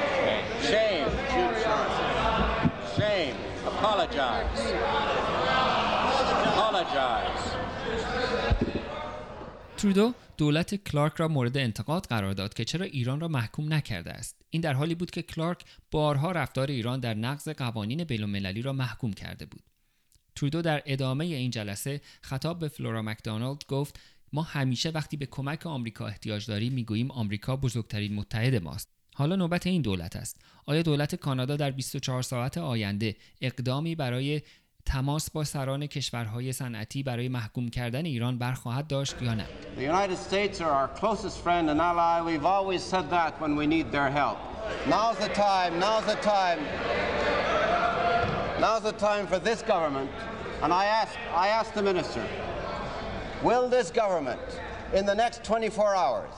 [0.62, 1.10] shame,
[2.98, 3.36] shame.
[3.68, 4.74] Apologize.
[6.54, 7.56] Apologize.
[9.76, 14.42] Trudeau دولت کلارک را مورد انتقاد قرار داد که چرا ایران را محکوم نکرده است.
[14.50, 19.14] این در حالی بود که کلارک بارها رفتار ایران در نقض قوانین بینالمللی را محکوم
[19.14, 19.64] کرده بود.
[20.36, 24.00] ترودو در ادامه این جلسه خطاب به فلورا مکدانالد گفت
[24.34, 28.90] ما همیشه وقتی به کمک آمریکا احتیاج داریم می‌گوییم آمریکا بزرگترین متحد ماست.
[29.16, 30.42] حالا نوبت این دولت است.
[30.66, 34.42] آیا دولت کانادا در 24 ساعت آینده اقدامی برای
[34.86, 39.46] تماس با سران کشورهای صنعتی برای محکوم کردن ایران برخواهد داشت یا نه
[39.78, 42.22] The United States are our closest friend and ally.
[42.22, 44.38] We've always said that when we need their help.
[44.88, 46.60] Now's the time, now's the time.
[48.60, 50.12] Now's the time for this government.
[50.64, 51.14] And I ask
[51.46, 52.24] I ask the minister,
[53.44, 54.48] will this government
[54.94, 56.36] in the next 24 hours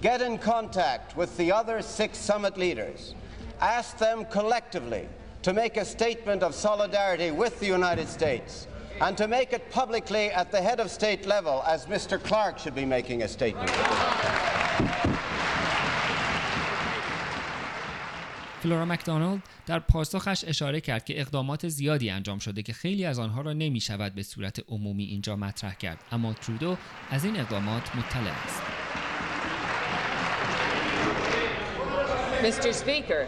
[0.00, 3.14] get in contact with the other six summit leaders,
[3.60, 5.08] ask them collectively
[5.48, 8.68] to make a statement of solidarity with the United States
[9.00, 12.22] and to make it publicly at the head of state level, as Mr.
[12.28, 13.70] Clark should be making a statement.
[18.62, 23.40] فلورا مکدانالد در پاسخش اشاره کرد که اقدامات زیادی انجام شده که خیلی از آنها
[23.40, 26.76] را نمی شود به صورت عمومی اینجا مطرح کرد اما ترودو
[27.10, 28.62] از این اقدامات مطلع است
[32.42, 32.72] Mr.
[32.72, 33.26] Speaker,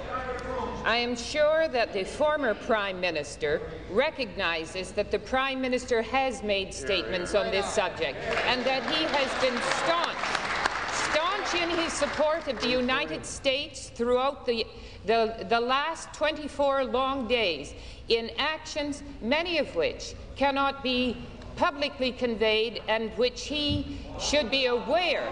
[0.85, 6.73] I am sure that the former Prime Minister recognizes that the Prime Minister has made
[6.73, 8.17] statements on this subject
[8.47, 10.17] and that he has been staunch,
[11.11, 14.67] staunch in his support of the United States throughout the,
[15.05, 17.75] the, the last 24 long days
[18.09, 21.15] in actions, many of which cannot be
[21.57, 25.29] publicly conveyed and which he should be aware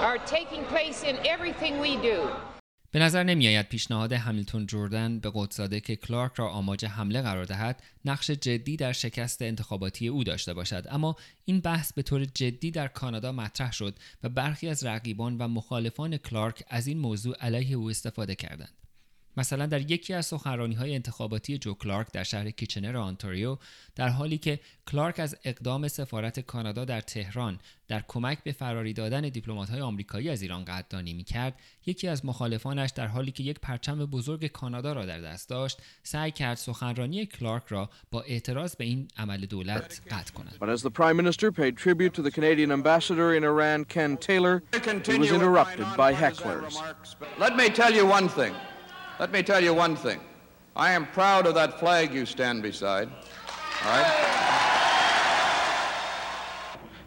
[0.00, 2.30] are taking place in everything we do.
[2.96, 7.44] به نظر نمی آید پیشنهاد همیلتون جردن به قطب‌زاده که کلارک را آماج حمله قرار
[7.44, 10.86] دهد نقش جدی در شکست انتخاباتی او داشته باشد.
[10.90, 15.48] اما این بحث به طور جدی در کانادا مطرح شد و برخی از رقیبان و
[15.48, 18.85] مخالفان کلارک از این موضوع علیه او استفاده کردند.
[19.36, 23.58] مثلا در یکی از سخنرانی های انتخاباتی جو کلارک در شهر کیچنر آنتاریو
[23.94, 29.20] در حالی که کلارک از اقدام سفارت کانادا در تهران در کمک به فراری دادن
[29.20, 31.54] دیپلمات های آمریکایی از ایران قدردانی می کرد
[31.86, 36.30] یکی از مخالفانش در حالی که یک پرچم بزرگ کانادا را در دست داشت سعی
[36.30, 40.90] کرد سخنرانی کلارک را با اعتراض به این عمل دولت قطع کند But as the
[40.90, 44.62] Prime Minister paid tribute to the Canadian ambassador in Iran, Ken Taylor,
[45.04, 46.74] he was interrupted by hecklers.
[47.44, 48.54] Let me tell you one thing.
[49.18, 50.20] Let me tell you one thing.
[50.76, 53.08] I am proud of that flag you stand beside.
[53.08, 54.36] All right?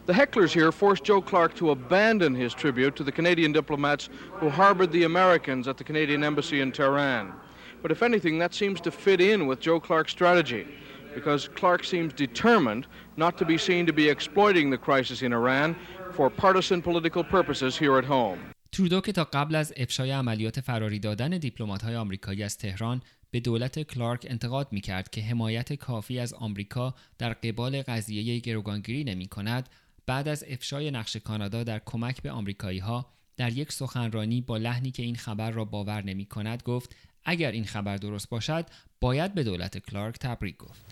[0.06, 4.48] The hecklers here forced Joe Clark to abandon his tribute to the Canadian diplomats who
[4.48, 7.32] harbored the Americans at the Canadian embassy in Tehran.
[7.80, 10.66] But if anything, that seems to fit in with Joe Clark's strategy,
[11.14, 15.76] because Clark seems determined not to be seen to be exploiting the crisis in Iran
[16.12, 18.40] for partisan political purposes here at home.
[18.72, 23.82] ترودو که تا قبل از افشای عملیات فراری دادن دیپلمات‌های آمریکایی از تهران به دولت
[23.82, 29.68] کلارک انتقاد می کرد که حمایت کافی از آمریکا در قبال قضیه گروگانگیری نمی کند
[30.06, 33.06] بعد از افشای نقش کانادا در کمک به آمریکایی ها
[33.36, 37.64] در یک سخنرانی با لحنی که این خبر را باور نمی کند گفت اگر این
[37.64, 38.66] خبر درست باشد
[39.00, 40.84] باید به دولت کلارک تبریک گفت.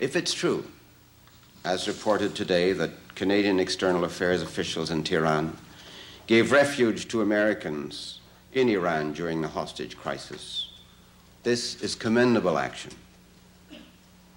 [0.00, 0.64] If it's true,
[1.64, 5.44] as reported today, that Canadian external affairs officials in Tehran
[6.27, 8.19] gave refuge to Americans
[8.53, 10.69] in Iran during the hostage crisis,
[11.43, 12.93] this is commendable action.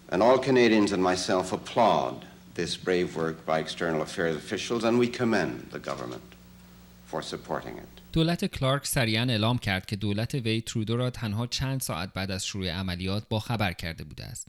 [0.08, 2.24] And all Canadians and myself applaud
[2.54, 6.28] this brave work by external affairs officials, and we commend the government
[7.06, 7.88] for supporting it.
[8.12, 12.46] دولت کلارک سریعا اعلام کرد که دولت وی ترودو را تنها چند ساعت بعد از
[12.46, 14.48] شروع عملیات با خبر کرده بوده است.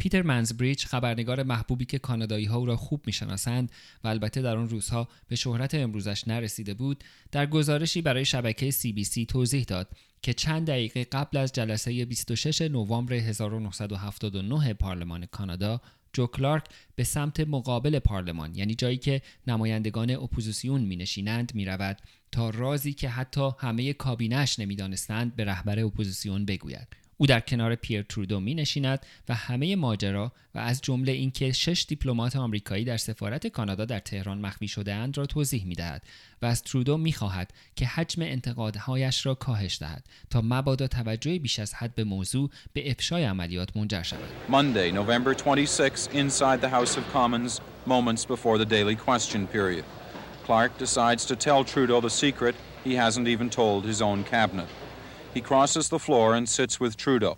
[0.00, 3.72] پیتر منزبریج خبرنگار محبوبی که کانادایی ها او را خوب می‌شناسند
[4.04, 9.26] و البته در آن روزها به شهرت امروزش نرسیده بود در گزارشی برای شبکه CBC
[9.28, 9.88] توضیح داد
[10.22, 15.80] که چند دقیقه قبل از جلسه 26 نوامبر 1979 پارلمان کانادا
[16.12, 16.64] جو کلارک
[16.96, 21.96] به سمت مقابل پارلمان یعنی جایی که نمایندگان اپوزیسیون می نشینند می رود
[22.32, 26.99] تا رازی که حتی همه کابینه‌ش نمی‌دانستند به رهبر اپوزیسیون بگوید.
[27.20, 31.86] او در کنار پیر ترودو می نشیند و همه ماجرا و از جمله اینکه شش
[31.88, 36.02] دیپلمات آمریکایی در سفارت کانادا در تهران مخفی شده اند را توضیح می دهد
[36.42, 41.58] و از ترودو می خواهد که حجم انتقادهایش را کاهش دهد تا مبادا توجه بیش
[41.58, 44.28] از حد به موضوع به افشای عملیات منجر شود.
[44.48, 49.84] Monday, November 26, inside the House of Commons, moments before the daily question period.
[50.46, 52.54] Clark decides to tell Trudeau the secret
[52.84, 54.68] he hasn't even told his own cabinet.
[55.33, 57.37] He crosses the floor and sits with Trudeau.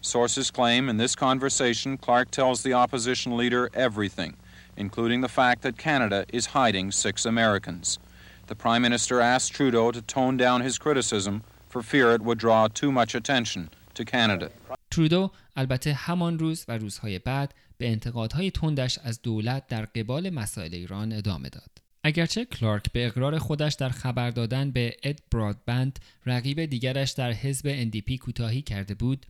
[0.00, 4.36] Sources claim in this conversation, Clark tells the opposition leader everything,
[4.76, 7.98] including the fact that Canada is hiding six Americans.
[8.46, 12.68] The Prime Minister asked Trudeau to tone down his criticism for fear it would draw
[12.68, 14.50] too much attention to Canada.
[14.90, 20.74] ترودو البته همان روز و روزهای بعد به انتقادهای تندش از دولت در قبال مسائل
[20.74, 21.69] ایران ادامه داد.
[22.03, 27.91] اگرچه کلارک به اقرار خودش در خبر دادن به اد برادبند رقیب دیگرش در حزب
[27.91, 29.25] NDP کوتاهی کرده بود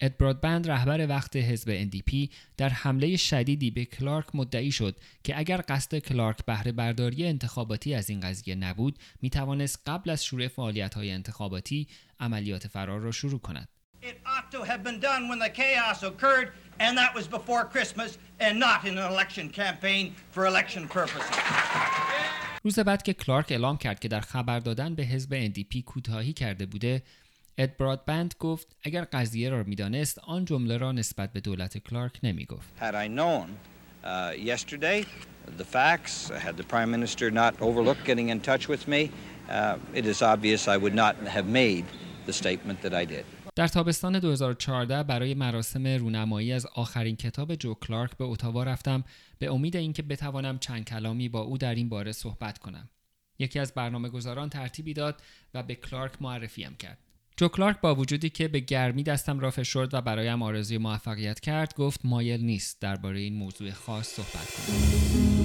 [0.00, 5.64] اد برادبند رهبر وقت حزب NDP در حمله شدیدی به کلارک مدعی شد که اگر
[5.68, 10.94] قصد کلارک بهره برداری انتخاباتی از این قضیه نبود می توانست قبل از شروع فعالیت
[10.94, 11.88] های انتخاباتی
[12.20, 13.68] عملیات فرار را شروع کند.
[16.79, 21.35] and that was before Christmas, and not in an election campaign for election purposes.
[22.63, 26.65] روز بعد که کلارک اعلام کرد که در خبر دادن به حزب NDP کوتاهی کرده
[26.65, 27.03] بوده
[27.57, 32.45] اد برادبند گفت اگر قضیه را میدانست آن جمله را نسبت به دولت کلارک نمی
[32.45, 32.69] گفت.
[32.79, 33.47] Had I known
[34.03, 35.05] uh, yesterday
[35.57, 39.01] the facts, had the Prime Minister not overlooked getting in touch with me,
[39.49, 41.85] uh, it is obvious I would not have made
[42.25, 43.25] the statement that I did.
[43.56, 49.04] در تابستان 2014 برای مراسم رونمایی از آخرین کتاب جو کلارک به اتاوا رفتم
[49.38, 52.88] به امید اینکه بتوانم چند کلامی با او در این باره صحبت کنم.
[53.38, 55.22] یکی از برنامه گذاران ترتیبی داد
[55.54, 56.98] و به کلارک معرفیم کرد.
[57.36, 61.74] جو کلارک با وجودی که به گرمی دستم را فشرد و برایم آرزوی موفقیت کرد
[61.74, 65.35] گفت مایل نیست درباره این موضوع خاص صحبت کنم.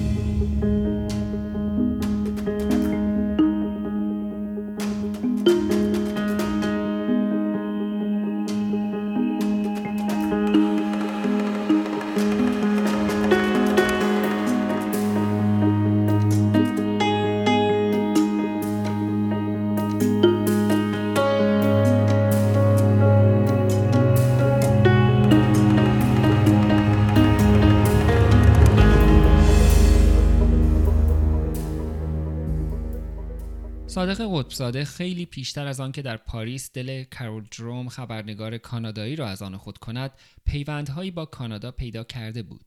[34.42, 39.42] قطبزاده خیلی پیشتر از آن که در پاریس دل کارول دروم خبرنگار کانادایی را از
[39.42, 40.12] آن خود کند
[40.44, 42.64] پیوندهایی با کانادا پیدا کرده بود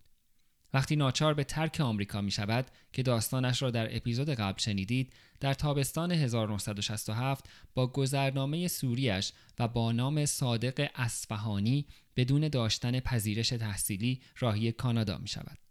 [0.74, 5.54] وقتی ناچار به ترک آمریکا می شود که داستانش را در اپیزود قبل شنیدید در
[5.54, 14.72] تابستان 1967 با گذرنامه سوریش و با نام صادق اصفهانی بدون داشتن پذیرش تحصیلی راهی
[14.72, 15.65] کانادا می شود.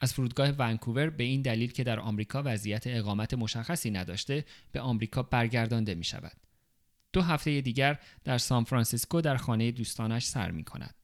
[0.00, 5.22] از فرودگاه ونکوور به این دلیل که در آمریکا وضعیت اقامت مشخصی نداشته به آمریکا
[5.22, 6.36] برگردانده می شود.
[7.12, 10.94] دو هفته دیگر در سان فرانسیسکو در خانه دوستانش سر می کند.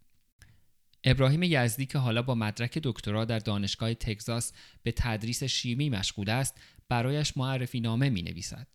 [1.04, 6.60] ابراهیم یزدی که حالا با مدرک دکترا در دانشگاه تگزاس به تدریس شیمی مشغول است
[6.88, 8.66] برایش معرفی نامه می نویسد.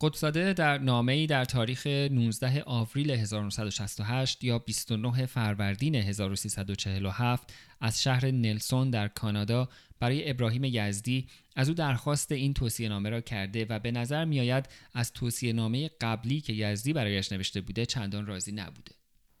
[0.00, 8.90] قطبزاده در نامه‌ای در تاریخ 19 آوریل 1968 یا 29 فروردین 1347 از شهر نلسون
[8.90, 9.68] در کانادا
[10.00, 14.40] برای ابراهیم یزدی از او درخواست این توصیه نامه را کرده و به نظر می
[14.40, 18.92] آید از توصیه نامه قبلی که یزدی برایش نوشته بوده چندان راضی نبوده.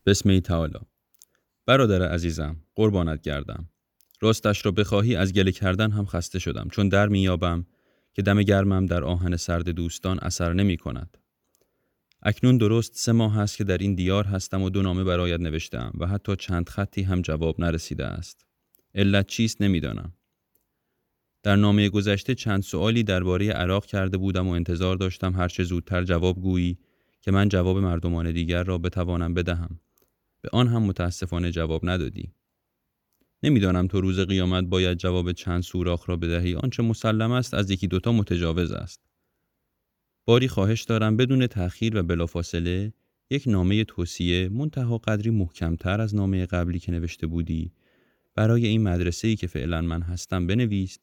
[0.06, 0.78] بسم تعالی.
[1.66, 3.68] برادر عزیزم قربانت گردم.
[4.20, 6.68] راستش را بخواهی از گله کردن هم خسته شدم.
[6.72, 7.66] چون در میابم
[8.14, 11.18] که دم گرمم در آهن سرد دوستان اثر نمی کند.
[12.22, 15.92] اکنون درست سه ماه است که در این دیار هستم و دو نامه برایت نوشتم
[15.98, 18.46] و حتی چند خطی هم جواب نرسیده است.
[18.94, 20.12] علت چیست نمی‌دانم.
[21.42, 26.40] در نامه گذشته چند سوالی درباره عراق کرده بودم و انتظار داشتم هرچه زودتر جواب
[26.40, 26.78] گویی
[27.20, 29.80] که من جواب مردمان دیگر را بتوانم بدهم.
[30.40, 32.32] به آن هم متاسفانه جواب ندادی.
[33.44, 36.54] نمی‌دانم تو روز قیامت باید جواب چند سوراخ را بدهی.
[36.54, 39.00] آنچه مسلم است از یکی دوتا متجاوز است.
[40.24, 42.92] باری خواهش دارم بدون تأخیر و بلافاصله
[43.30, 47.72] یک نامه توصیه منتها قدری محکمتر از نامه قبلی که نوشته بودی
[48.34, 50.98] برای این مدرسه ای که فعلا من هستم بنویس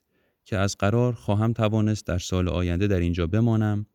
[0.45, 3.85] که از قرار خواهم توانست در سال آینده در اینجا بمانم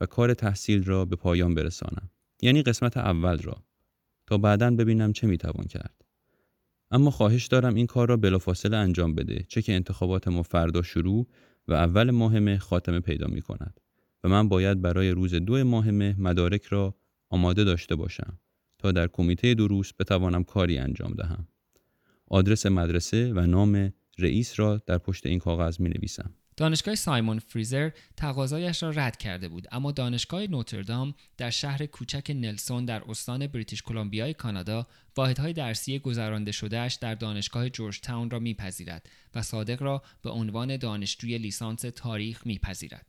[0.00, 2.10] و کار تحصیل را به پایان برسانم.
[2.42, 3.62] یعنی قسمت اول را.
[4.26, 6.04] تا بعدا ببینم چه می‌توان کرد.
[6.90, 11.26] اما خواهش دارم این کار را بلافاصله انجام بده چه که انتخابات ما فردا شروع
[11.68, 13.80] و اول ماه مه خاتمه پیدا می کند
[14.24, 16.94] و من باید برای روز دو ماه مه مدارک را
[17.30, 18.38] آماده داشته باشم
[18.78, 21.48] تا در کمیته دروس بتوانم کاری انجام دهم
[22.26, 26.34] آدرس مدرسه و نام رئیس را در پشت این کاغذ می نویسم.
[26.58, 32.84] دانشگاه سایمون فریزر تقاضایش را رد کرده بود اما دانشگاه نوتردام در شهر کوچک نلسون
[32.84, 34.86] در استان بریتیش کلمبیای کانادا
[35.16, 40.76] واحدهای درسی گذرانده شدهش در دانشگاه جورج تاون را میپذیرد و صادق را به عنوان
[40.76, 43.06] دانشجوی لیسانس تاریخ میپذیرد.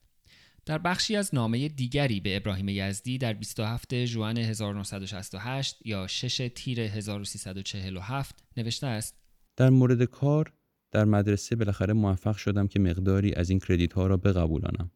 [0.66, 6.80] در بخشی از نامه دیگری به ابراهیم یزدی در 27 ژوئن 1968 یا 6 تیر
[6.80, 9.16] 1347 نوشته است.
[9.58, 10.54] در مورد کار
[10.92, 14.92] در مدرسه بالاخره موفق شدم که مقداری از این کردیت ها را بقبولانم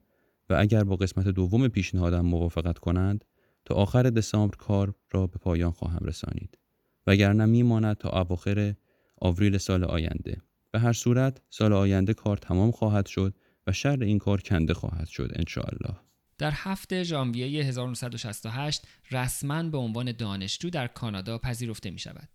[0.50, 3.26] و اگر با قسمت دوم پیشنهادم موافقت کنند
[3.66, 6.58] تا آخر دسامبر کار را به پایان خواهم رسانید.
[7.08, 8.74] وگرنه میماند تا اواخر
[9.22, 10.42] آوریل سال آینده.
[10.72, 13.36] به هر صورت سال آینده کار تمام خواهد شد
[13.68, 16.00] و شر این کار کنده خواهد شد انشاءالله.
[16.38, 22.30] در هفته ژانویه 1968 رسما به عنوان دانشجو در کانادا پذیرفته می شود.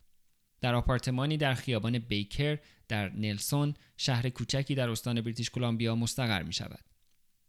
[0.61, 6.53] در آپارتمانی در خیابان بیکر در نلسون شهر کوچکی در استان بریتیش کلمبیا مستقر می
[6.53, 6.85] شود.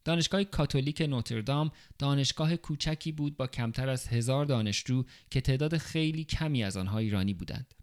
[0.06, 6.64] دانشگاه کاتولیک نوتردام دانشگاه کوچکی بود با کمتر از هزار دانشجو که تعداد خیلی کمی
[6.64, 7.74] از آنها ایرانی بودند.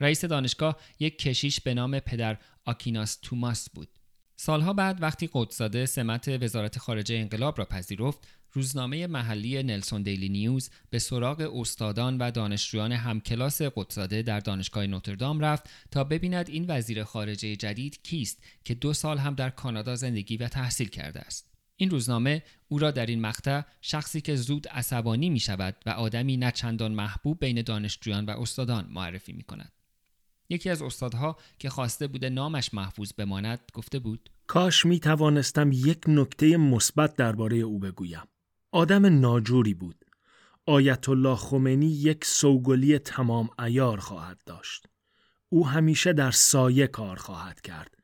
[0.00, 3.88] رئیس دانشگاه یک کشیش به نام پدر آکیناس توماس بود.
[4.36, 10.70] سالها بعد وقتی قدساده سمت وزارت خارجه انقلاب را پذیرفت روزنامه محلی نلسون دیلی نیوز
[10.90, 17.04] به سراغ استادان و دانشجویان همکلاس قدساده در دانشگاه نوتردام رفت تا ببیند این وزیر
[17.04, 21.52] خارجه جدید کیست که دو سال هم در کانادا زندگی و تحصیل کرده است.
[21.76, 26.36] این روزنامه او را در این مقطع شخصی که زود عصبانی می شود و آدمی
[26.36, 29.72] نچندان محبوب بین دانشجویان و استادان معرفی می کند.
[30.48, 35.98] یکی از استادها که خواسته بوده نامش محفوظ بماند گفته بود کاش می توانستم یک
[36.08, 38.22] نکته مثبت درباره او بگویم.
[38.72, 40.04] آدم ناجوری بود.
[40.66, 44.86] آیت الله خمینی یک سوگلی تمام ایار خواهد داشت.
[45.48, 47.94] او همیشه در سایه کار خواهد کرد.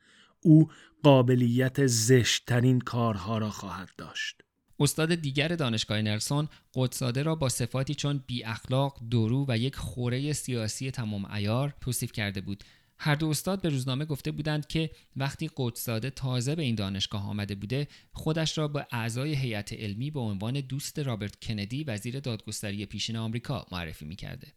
[0.41, 0.71] او
[1.03, 4.43] قابلیت زشتترین کارها را خواهد داشت.
[4.81, 10.33] استاد دیگر دانشگاه نلسون قدساده را با صفاتی چون بی اخلاق، درو و یک خوره
[10.33, 12.65] سیاسی تمام ایار توصیف کرده بود
[13.01, 17.55] هر دو استاد به روزنامه گفته بودند که وقتی قدساده تازه به این دانشگاه آمده
[17.55, 23.17] بوده خودش را به اعضای هیئت علمی به عنوان دوست رابرت کندی وزیر دادگستری پیشین
[23.17, 24.53] آمریکا معرفی می‌کرده.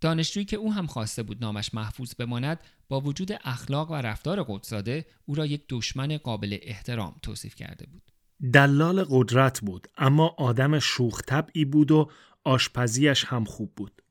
[0.00, 5.06] دانشجویی که او هم خواسته بود نامش محفوظ بماند با وجود اخلاق و رفتار قدساده
[5.26, 8.12] او را یک دشمن قابل احترام توصیف کرده بود.
[8.52, 12.10] دلال قدرت بود اما آدم شوخ طبعی بود و
[12.44, 14.02] آشپزیش هم خوب بود.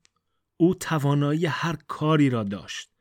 [0.56, 2.95] او توانایی هر کاری را داشت.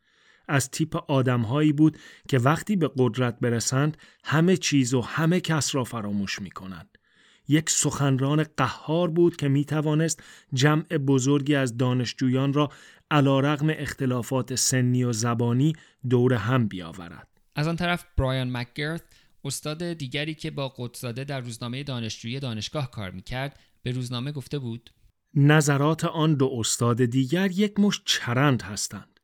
[0.47, 1.97] از تیپ آدمهایی بود
[2.29, 6.97] که وقتی به قدرت برسند همه چیز و همه کس را فراموش می کنند.
[7.47, 10.23] یک سخنران قهار بود که می توانست
[10.53, 12.69] جمع بزرگی از دانشجویان را
[13.11, 15.73] علا رغم اختلافات سنی و زبانی
[16.09, 17.27] دور هم بیاورد.
[17.55, 19.01] از آن طرف برایان مکگرث
[19.43, 24.89] استاد دیگری که با قدساده در روزنامه دانشجویی دانشگاه کار می‌کرد به روزنامه گفته بود
[25.33, 29.14] نظرات آن دو استاد دیگر یک مش چرند هستند.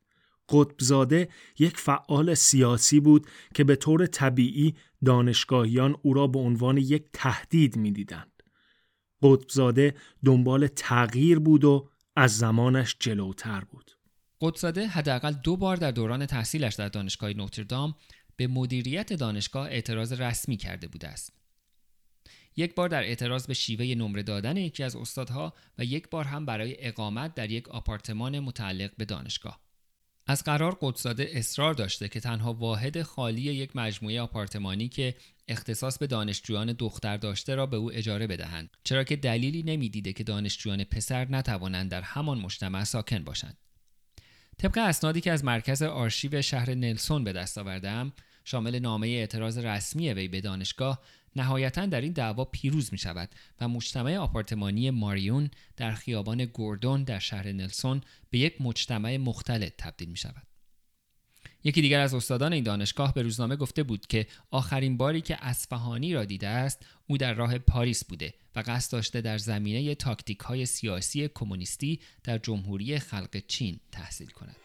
[0.48, 1.28] قطبزاده
[1.58, 4.74] یک فعال سیاسی بود که به طور طبیعی
[5.04, 8.42] دانشگاهیان او را به عنوان یک تهدید می‌دیدند.
[9.22, 13.90] قطبزاده دنبال تغییر بود و از زمانش جلوتر بود.
[14.40, 17.94] قطبزاده حداقل دو بار در دوران تحصیلش در دانشگاه نوتردام
[18.36, 21.32] به مدیریت دانشگاه اعتراض رسمی کرده بوده است.
[22.56, 26.46] یک بار در اعتراض به شیوه نمره دادن یکی از استادها و یک بار هم
[26.46, 29.61] برای اقامت در یک آپارتمان متعلق به دانشگاه
[30.26, 35.14] از قرار قدساده اصرار داشته که تنها واحد خالی یک مجموعه آپارتمانی که
[35.48, 40.24] اختصاص به دانشجویان دختر داشته را به او اجاره بدهند چرا که دلیلی نمی‌دیده که
[40.24, 43.56] دانشجویان پسر نتوانند در همان مجتمع ساکن باشند.
[44.58, 48.12] طبق اسنادی که از مرکز آرشیو شهر نلسون به دست آوردم
[48.44, 51.02] شامل نامه اعتراض رسمی وی به دانشگاه
[51.36, 53.28] نهایتا در این دعوا پیروز می شود
[53.60, 60.08] و مجتمع آپارتمانی ماریون در خیابان گوردون در شهر نلسون به یک مجتمع مختلط تبدیل
[60.08, 60.46] می شود.
[61.64, 66.14] یکی دیگر از استادان این دانشگاه به روزنامه گفته بود که آخرین باری که اصفهانی
[66.14, 70.66] را دیده است او در راه پاریس بوده و قصد داشته در زمینه تاکتیک های
[70.66, 74.56] سیاسی کمونیستی در جمهوری خلق چین تحصیل کند.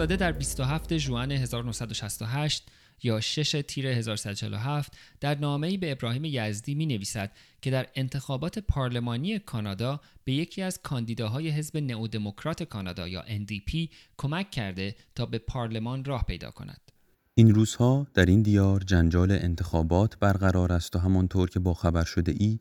[0.00, 2.66] قدساده در 27 ژوئن 1968
[3.02, 7.30] یا 6 تیر 1147 در نامه‌ای به ابراهیم یزدی می نویسد
[7.62, 14.50] که در انتخابات پارلمانی کانادا به یکی از کاندیداهای حزب نئودموکرات کانادا یا NDP کمک
[14.50, 16.90] کرده تا به پارلمان راه پیدا کند.
[17.34, 22.34] این روزها در این دیار جنجال انتخابات برقرار است و همانطور که با خبر شده
[22.38, 22.58] ای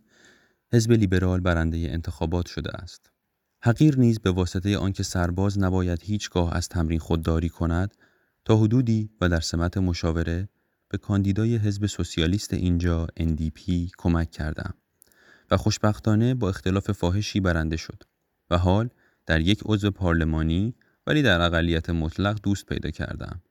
[0.74, 3.12] حزب لیبرال برنده انتخابات شده است.
[3.62, 7.96] حقیر نیز به واسطه آنکه سرباز نباید هیچگاه از تمرین خودداری کند
[8.46, 10.50] تا حدودی و در سمت مشاوره
[10.90, 14.74] به کاندیدای حزب سوسیالیست اینجا NDP کمک کردم
[15.52, 18.04] و خوشبختانه با اختلاف فاحشی برنده شد
[18.50, 18.90] و حال
[19.26, 20.76] در یک عضو پارلمانی
[21.08, 23.42] ولی در اقلیت مطلق دوست پیدا کردم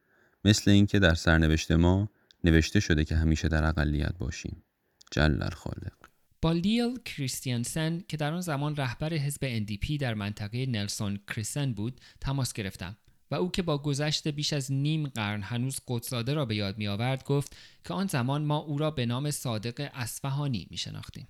[0.44, 2.10] مثل اینکه در سرنوشت ما
[2.44, 4.62] نوشته شده که همیشه در اقلیت باشیم.
[5.10, 5.97] جل الخالق
[6.42, 11.92] با لیل کریستیانسن که در آن زمان رهبر حزب NDP در منطقه نلسون کریسن بود
[12.20, 12.96] تماس گرفتم
[13.30, 16.88] و او که با گذشت بیش از نیم قرن هنوز قدساده را به یاد می
[16.88, 21.28] آورد گفت که آن زمان ما او را به نام صادق اصفهانی می شناختیم.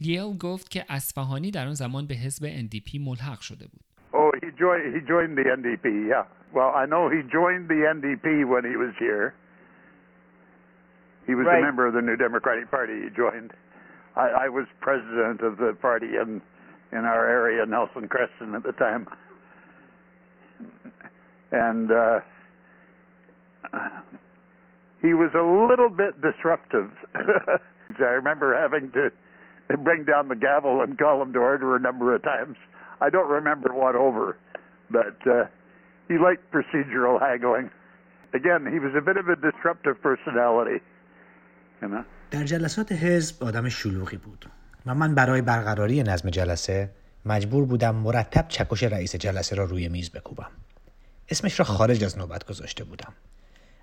[0.00, 3.80] لیل گفت که اصفهانی در آن زمان به حزب NDP ملحق شده بود.
[4.12, 6.24] Oh, he joined, he joined the NDP, yeah.
[6.56, 9.34] Well, I know he joined the NDP when he was here.
[11.26, 11.58] He was right.
[11.58, 12.94] a member of the New Democratic Party.
[13.04, 13.52] He joined.
[14.14, 16.40] I, I was president of the party in
[16.92, 19.08] in our area, Nelson Creston, at the time,
[21.50, 22.20] and uh,
[25.02, 26.90] he was a little bit disruptive.
[27.98, 29.10] I remember having to
[29.78, 32.56] bring down the gavel and call him to order a number of times.
[33.00, 34.36] I don't remember what over,
[34.90, 35.44] but uh,
[36.08, 37.70] he liked procedural haggling.
[38.32, 40.80] Again, he was a bit of a disruptive personality.
[42.30, 44.50] در جلسات حزب آدم شلوغی بود.
[44.86, 46.90] و من برای برقراری نظم جلسه
[47.24, 50.50] مجبور بودم مرتب چکش رئیس جلسه را روی میز بکوبم.
[51.28, 53.12] اسمش را خارج از نوبت گذاشته بودم.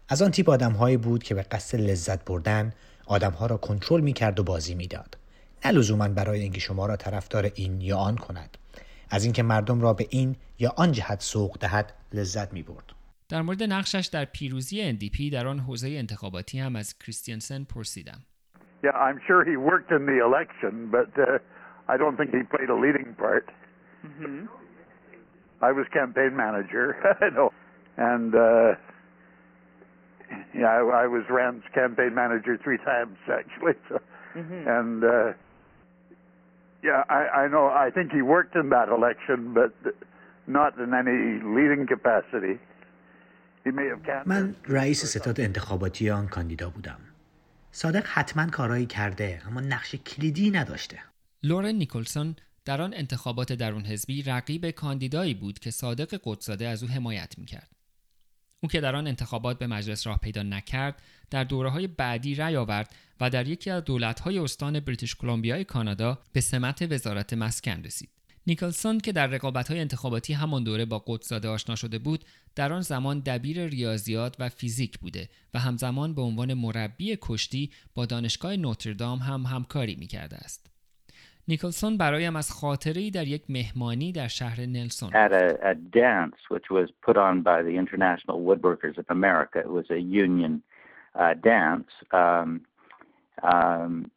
[0.10, 2.74] از آن تیپ آدمهایی بود که به قصد لذت بردن
[3.06, 5.18] آدمها را کنترل می‌کرد و بازی می‌داد.
[5.66, 8.58] نه لزوما برای اینکه شما را طرفدار این یا آن کند.
[9.10, 12.84] از اینکه مردم را به این یا آن جهت سوق دهد لذت می برد.
[13.31, 18.19] در مورد نقشش در پیروزی NDP در آن حوزه انتخاباتی هم از کریستیانسن پرسیدم.
[18.83, 21.39] Yeah, I'm sure he worked in the election, but uh,
[21.89, 23.47] I don't think he played a leading part.
[24.07, 24.47] Mm-hmm.
[25.61, 26.85] I was campaign manager,
[27.37, 27.51] know,
[27.97, 28.75] and uh,
[30.55, 33.75] yeah, I, I was Rand's campaign manager three times actually.
[33.89, 33.99] So,
[34.37, 34.69] mm-hmm.
[34.69, 35.33] and uh,
[36.83, 37.67] yeah, I, I know.
[37.67, 39.73] I think he worked in that election, but
[40.47, 42.61] not in any leading capacity.
[44.26, 47.00] من رئیس ستاد انتخاباتی آن کاندیدا بودم.
[47.72, 51.00] صادق حتما کارایی کرده اما نقش کلیدی نداشته.
[51.44, 52.36] لورن نیکلسون
[52.66, 57.70] در آن انتخابات درون حزبی رقیب کاندیدایی بود که صادق قدساده از او حمایت می‌کرد.
[58.60, 62.56] او که در آن انتخابات به مجلس راه پیدا نکرد در دوره های بعدی رأی
[62.56, 68.10] آورد و در یکی از دولت‌های استان بریتیش کلمبیای کانادا به سمت وزارت مسکن رسید.
[68.48, 69.40] نیکلسون که در
[69.70, 72.26] های انتخاباتی همان دوره با قدساده آشنا شده بود
[72.56, 78.06] در آن زمان دبیر ریاضیات و فیزیک بوده و همزمان به عنوان مربی کشتی با
[78.06, 80.70] دانشگاه نوتردام هم همکاری می کرده است.
[81.48, 86.70] نیکلسون برایم از خاطره در یک مهمانی در شهر نلسون at a, a dance which
[86.72, 89.60] was put on by the International Woodworkers of America.
[89.60, 90.64] It was a union
[91.16, 91.92] uh, dance.
[92.12, 92.62] Um,
[93.52, 94.12] um,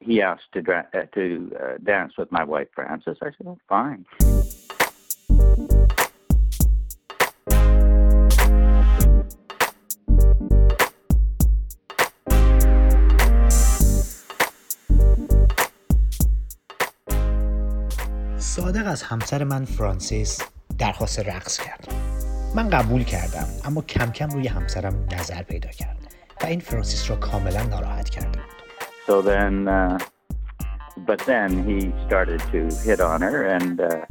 [0.00, 3.18] he asked to, dra- uh, to uh, dance with my wife Frances.
[3.22, 4.04] I said, oh, fine.
[18.38, 20.42] صادق از همسر من فرانسیس
[20.78, 21.94] درخواست رقص کرد
[22.56, 25.98] من قبول کردم اما کم کم روی همسرم نظر پیدا کرد
[26.42, 28.37] و این فرانسیس را کاملا ناراحت بود
[29.08, 29.98] So then, uh,
[30.98, 34.04] but then he started to hit on her, and uh,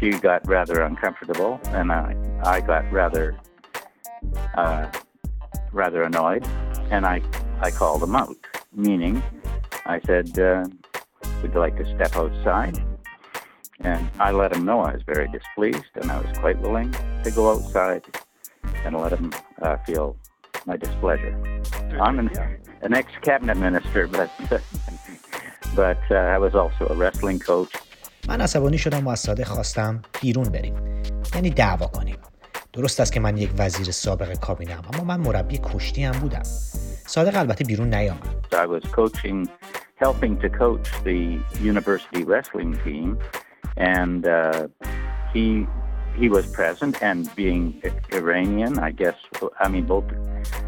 [0.00, 3.36] she got rather uncomfortable, and I, I got rather,
[4.56, 4.90] uh,
[5.70, 6.44] rather annoyed,
[6.90, 7.22] and I,
[7.60, 8.34] I called him out.
[8.74, 9.22] Meaning,
[9.86, 10.66] I said, uh,
[11.40, 12.82] "Would you like to step outside?"
[13.78, 16.90] And I let him know I was very displeased, and I was quite willing
[17.22, 18.02] to go outside
[18.84, 20.16] and let him uh, feel
[20.65, 21.33] my displeasure.
[22.05, 22.29] I'm an,
[22.81, 24.29] an ex-cabinet minister, but
[25.75, 27.71] but uh, I was also a wrestling coach.
[28.27, 30.75] من عصبانی شدم و از صادق خواستم بیرون بریم
[31.35, 32.17] یعنی دعوا کنیم
[32.73, 36.43] درست است که من یک وزیر سابق کابینم اما من مربی کشتی هم بودم
[37.07, 39.49] صادق البته بیرون نیامد I was coaching,
[39.95, 43.17] helping to coach the university wrestling team,
[43.77, 44.67] and uh,
[45.33, 45.67] he
[46.14, 47.02] he was present.
[47.02, 47.82] And being
[48.12, 49.16] Iranian, I guess,
[49.60, 50.04] I mean, both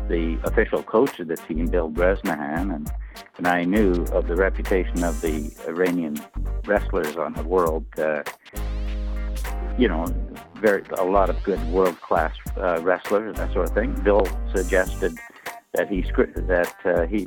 [0.08, 2.90] the official coach of the team, Bill Bresnahan, and
[3.36, 6.20] and I knew of the reputation of the Iranian
[6.66, 7.84] wrestlers on the world.
[7.98, 8.22] Uh,
[9.76, 10.06] you know,
[10.56, 13.92] very a lot of good world class uh, wrestlers and that sort of thing.
[14.02, 15.18] Bill suggested
[15.72, 17.26] that he that uh, he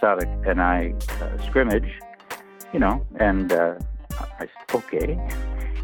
[0.00, 2.00] Sadik and I uh, scrimmage,
[2.72, 3.52] you know, and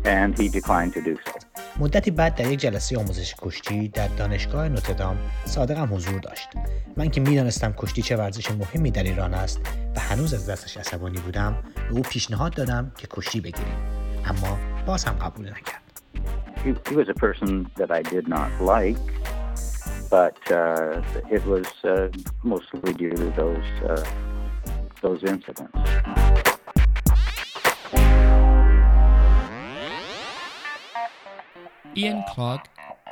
[0.05, 1.32] and he declined to do so.
[1.78, 6.49] مدتی بعد در یک جلسه آموزش کشتی در دانشگاه نوتردام صادقم حضور داشت.
[6.97, 9.61] من که می‌دانستم کشتی چه ورزش مهمی در ایران است
[9.97, 11.59] و هنوز از دستش عصبانی بودم
[11.89, 13.76] به او پیشنهاد دادم که کشتی بگیریم.
[14.24, 15.80] اما باز هم قبول نکرد.
[16.64, 19.07] He, he was a person that I did not like,
[20.11, 22.09] but uh, it was uh,
[22.43, 24.05] mostly due to those uh,
[25.03, 26.34] those incidents.
[31.95, 32.61] این کلاگ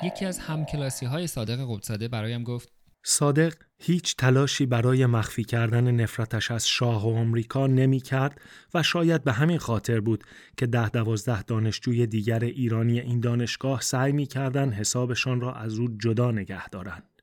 [0.03, 2.73] یکی از همکلاسی های صادق قدساده برایم گفت
[3.03, 8.41] صادق هیچ تلاشی برای مخفی کردن نفرتش از شاه و آمریکا نمی کرد
[8.75, 10.25] و شاید به همین خاطر بود
[10.57, 15.89] که ده دوازده دانشجوی دیگر ایرانی این دانشگاه سعی می کردن حسابشان را از او
[15.99, 17.23] جدا نگه دارند.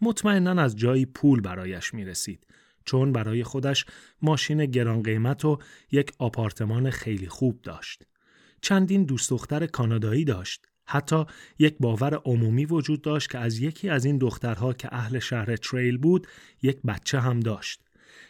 [0.00, 2.46] مطمئنا از جایی پول برایش می رسید
[2.84, 3.86] چون برای خودش
[4.22, 5.58] ماشین گران قیمت و
[5.92, 8.02] یک آپارتمان خیلی خوب داشت.
[8.60, 11.24] چندین دوست دختر کانادایی داشت حتی
[11.58, 15.98] یک باور عمومی وجود داشت که از یکی از این دخترها که اهل شهر تریل
[15.98, 16.26] بود
[16.62, 17.80] یک بچه هم داشت.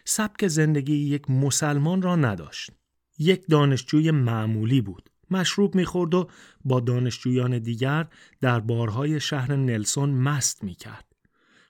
[0.04, 2.70] سبک زندگی یک مسلمان را نداشت.
[3.18, 5.10] یک دانشجوی معمولی بود.
[5.30, 6.28] مشروب می‌خورد و
[6.64, 8.06] با دانشجویان دیگر
[8.40, 11.04] در بارهای شهر نلسون مست می‌کرد.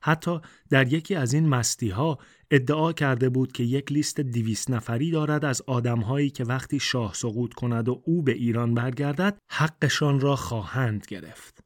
[0.01, 2.19] حتی در یکی از این مستی ها
[2.51, 7.55] ادعا کرده بود که یک لیست دیویس نفری دارد از آدمهایی که وقتی شاه سقوط
[7.55, 11.65] کند و او به ایران برگردد حقشان را خواهند گرفت.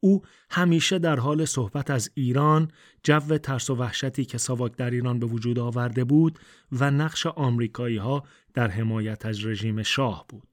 [0.00, 2.70] او همیشه در حال صحبت از ایران،
[3.02, 6.38] جو ترس و وحشتی که ساواک در ایران به وجود آورده بود
[6.72, 8.24] و نقش آمریکایی ها
[8.54, 10.48] در حمایت از رژیم شاه بود.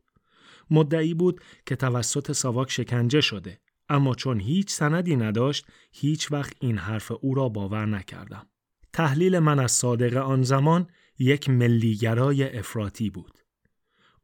[0.72, 6.78] مدعی بود که توسط ساواک شکنجه شده اما چون هیچ سندی نداشت هیچ وقت این
[6.78, 8.48] حرف او را باور نکردم.
[8.96, 10.88] تحلیل من از صادق آن زمان
[11.20, 13.40] یک ملیگرای افراطی بود.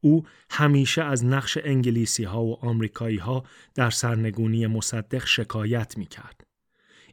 [0.01, 3.43] او همیشه از نقش انگلیسی ها و آمریکایی ها
[3.76, 6.41] در سرنگونی مصدق شکایت می کرد.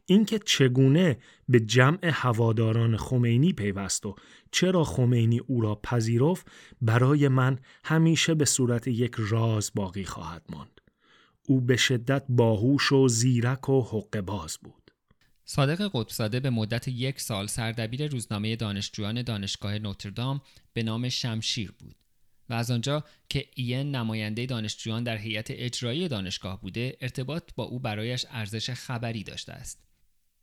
[0.07, 4.15] اینکه چگونه به جمع هواداران خمینی پیوست و
[4.51, 6.47] چرا خمینی او را پذیرفت
[6.83, 10.81] برای من همیشه به صورت یک راز باقی خواهد ماند.
[11.43, 14.88] او به شدت باهوش و زیرک و حق باز بود.
[15.51, 20.41] صادق قطبزاده به مدت یک سال سردبیر روزنامه دانشجویان دانشگاه نوتردام
[20.73, 21.97] به نام شمشیر بود
[22.49, 27.79] و از آنجا که این نماینده دانشجویان در هیئت اجرایی دانشگاه بوده ارتباط با او
[27.81, 29.85] برایش ارزش خبری داشته است.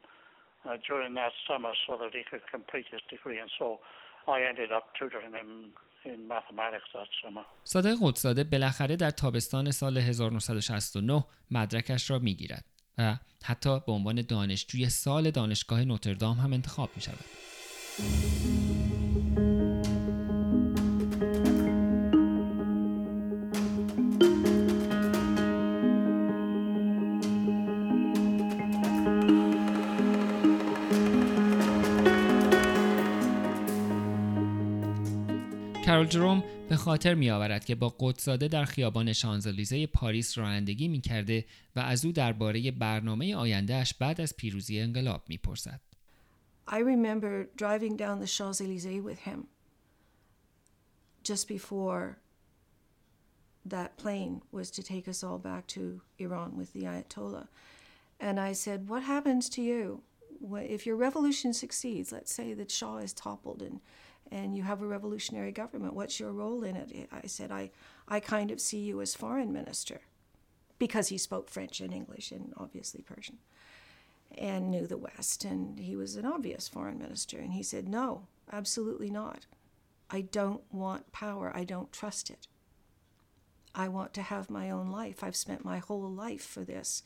[0.67, 3.39] uh, during that summer so that he could complete his degree.
[3.39, 3.79] And so
[4.27, 5.73] I ended up tutoring him
[6.05, 7.45] in mathematics that summer.
[7.65, 12.65] صادق قدساده بالاخره در تابستان سال 1969 مدرکش را میگیرد.
[12.98, 17.26] و حتی به عنوان دانشجوی سال دانشگاه نوتردام هم انتخاب می شود.
[35.86, 41.02] کارول جروم به خاطر می آورد که با قدساده در خیابان شانزلیزه پاریس رانندگی می
[41.02, 41.46] کرده
[41.76, 45.82] و از او درباره برنامه آیندهش بعد از پیروزی انقلاب می پرسد.
[46.68, 49.48] I remember driving down the Champs-Élysées with him
[51.24, 52.18] just before
[53.66, 57.48] that plane was to take us all back to Iran with the Ayatollah.
[58.20, 60.02] And I said, What happens to you
[60.76, 62.12] if your revolution succeeds?
[62.12, 63.80] Let's say that Shah is toppled and
[64.31, 65.95] and you have a revolutionary government.
[65.95, 67.09] What's your role in it?
[67.13, 67.71] I said, I,
[68.09, 70.01] I kind of see you as foreign minister
[70.79, 73.39] because he spoke French and English and obviously Persian
[74.39, 75.45] and knew the West.
[75.45, 77.39] And he was an obvious foreign minister.
[77.39, 79.47] And he said, No, absolutely not.
[80.11, 81.53] I don't want power.
[81.55, 82.47] I don't trust it.
[83.75, 85.23] I want to have my own life.
[85.23, 87.03] I've spent my whole life for this.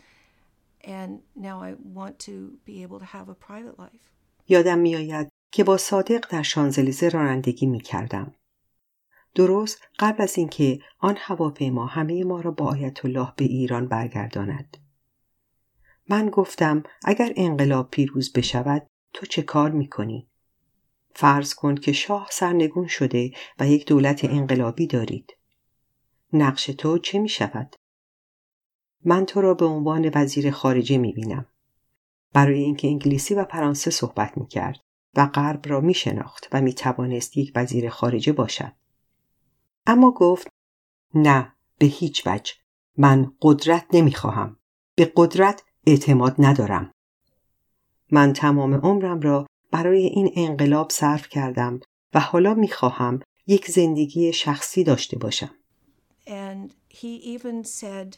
[0.82, 4.10] And now I want to be able to have a private life.
[4.48, 8.35] یادم میآید که با صادق در شانزلیزه رانندگی می کردم.
[9.35, 14.77] درست قبل از اینکه آن هواپیما همه ما را با آیت الله به ایران برگرداند.
[16.09, 20.29] من گفتم اگر انقلاب پیروز بشود تو چه کار می کنی؟
[21.15, 25.37] فرض کن که شاه سرنگون شده و یک دولت انقلابی دارید.
[26.33, 27.75] نقش تو چه می شود؟
[29.05, 31.45] من تو را به عنوان وزیر خارجه می بینم.
[32.33, 34.79] برای اینکه انگلیسی و فرانسه صحبت می کرد.
[35.19, 38.71] و غرب را می شناخت و می توانست یک وزیر خارجه باشد.
[39.85, 40.47] اما گفت
[41.13, 42.53] نه به هیچ وجه
[42.97, 44.57] من قدرت نمی خواهم.
[44.95, 46.91] به قدرت اعتماد ندارم.
[48.11, 51.79] من تمام عمرم را برای این انقلاب صرف کردم
[52.13, 55.51] و حالا می خواهم یک زندگی شخصی داشته باشم.
[56.27, 58.17] And he even said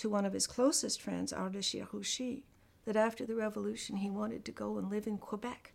[0.00, 2.42] to one of his closest friends, Ardashir Hushi,
[2.86, 5.72] that after the revolution he wanted to go and live in Quebec.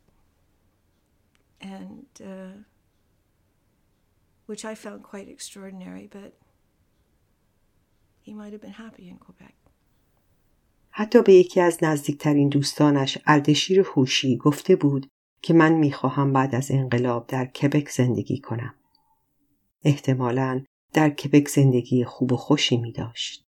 [1.62, 2.56] And uh,
[4.46, 6.34] which I found quite extraordinary, but
[8.22, 9.54] he might have been happy in Quebec.
[10.90, 15.08] حتی به یکی از نزدیکترین دوستانش اردشیر هوشی گفته بود
[15.42, 18.76] که من می‌خواهم بعد از انقلاب در کبک زندگی کنم.
[19.84, 23.44] احتمالا در کبک زندگی خوب و خوشی می داشت.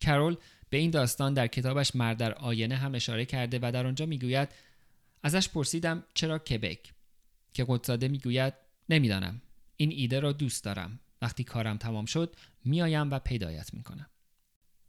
[0.00, 0.36] کرول
[0.70, 4.48] به این داستان در کتابش مرد در آینه هم اشاره کرده و در آنجا می‌گوید
[5.22, 6.92] ازش پرسیدم چرا کبک
[7.54, 8.54] که قدزاده می‌گوید
[8.88, 9.42] نمی‌دانم.
[9.76, 11.00] این ایده را دوست دارم.
[11.22, 14.06] وقتی کارم تمام شد میآیم و پیدایت می‌کنم.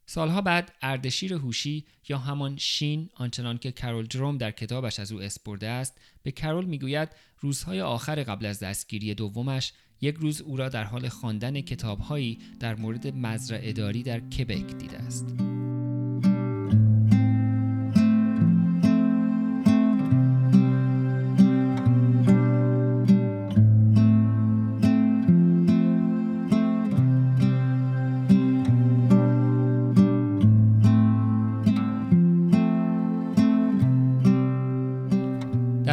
[0.06, 5.22] سالها بعد اردشیر هوشی یا همان شین آنچنان که کرول جروم در کتابش از او
[5.22, 7.10] اسپرده است به کرول می‌گوید
[7.40, 12.76] روزهای آخر قبل از دستگیری دومش یک روز او را در حال خواندن کتابهایی در
[12.76, 15.36] مورد مزرعهداری در کبک دیده است.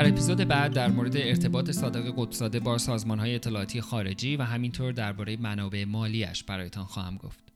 [0.03, 4.93] در اپیزود بعد در مورد ارتباط صادق قطبزاده با سازمان های اطلاعاتی خارجی و همینطور
[4.93, 7.53] درباره منابع مالیش برایتان خواهم گفت.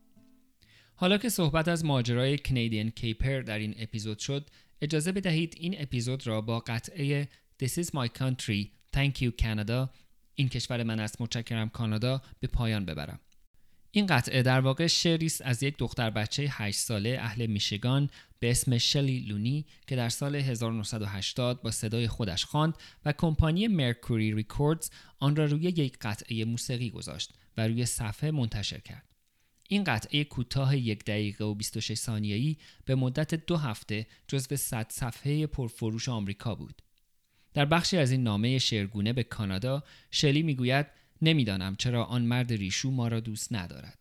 [0.94, 6.26] حالا که صحبت از ماجرای کنیدین کیپر در این اپیزود شد، اجازه بدهید این اپیزود
[6.26, 7.28] را با قطعه
[7.62, 9.88] This is my country, thank you Canada
[10.34, 13.20] این کشور من است متشکرم کانادا به پایان ببرم.
[13.96, 18.50] این قطعه در واقع شعری است از یک دختر بچه 8 ساله اهل میشگان به
[18.50, 22.74] اسم شلی لونی که در سال 1980 با صدای خودش خواند
[23.04, 28.78] و کمپانی مرکوری ریکوردز آن را روی یک قطعه موسیقی گذاشت و روی صفحه منتشر
[28.78, 29.04] کرد.
[29.68, 35.46] این قطعه کوتاه یک دقیقه و 26 ثانیه‌ای به مدت دو هفته جزو 100 صفحه
[35.46, 36.82] پرفروش آمریکا بود.
[37.54, 40.86] در بخشی از این نامه شعرگونه به کانادا شلی می‌گوید
[41.22, 43.98] نمی‌دانم چرا آن مرد ریشو ما را دوست ندارد.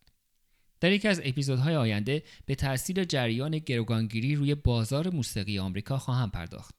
[0.80, 6.76] در یکی از اپیزودهای آینده به تاثیر جریان گروگانگیری روی بازار موسیقی آمریکا خواهم پرداخت.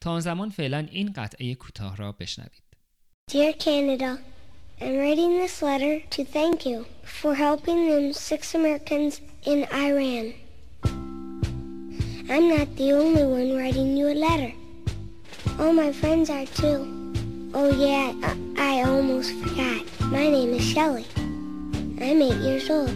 [0.00, 2.62] تا آن زمان فعلا این قطعه کوتاه را بشنوید.
[3.30, 4.18] Dear Canada,
[4.80, 10.34] I'm writing this letter to thank you for helping them six Americans in Iran.
[12.28, 14.52] I'm not the only one writing you a letter.
[15.58, 17.03] All my friends are too.
[17.56, 18.12] Oh yeah,
[18.58, 19.86] I, almost forgot.
[20.10, 21.06] My name is Shelley.
[21.14, 22.88] I'm eight years old.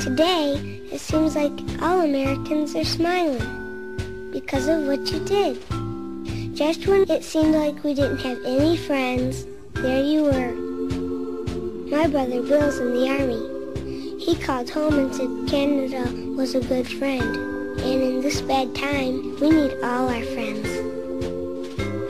[0.00, 0.54] Today,
[0.92, 1.50] it seems like
[1.82, 5.60] all Americans are smiling because of what you did.
[6.56, 9.44] Just when it seemed like we didn't have any friends,
[9.74, 10.54] there you were.
[11.90, 14.24] My brother Bill's in the army.
[14.24, 17.36] He called home and said Canada was a good friend.
[17.80, 20.95] And in this bad time, we need all our friends.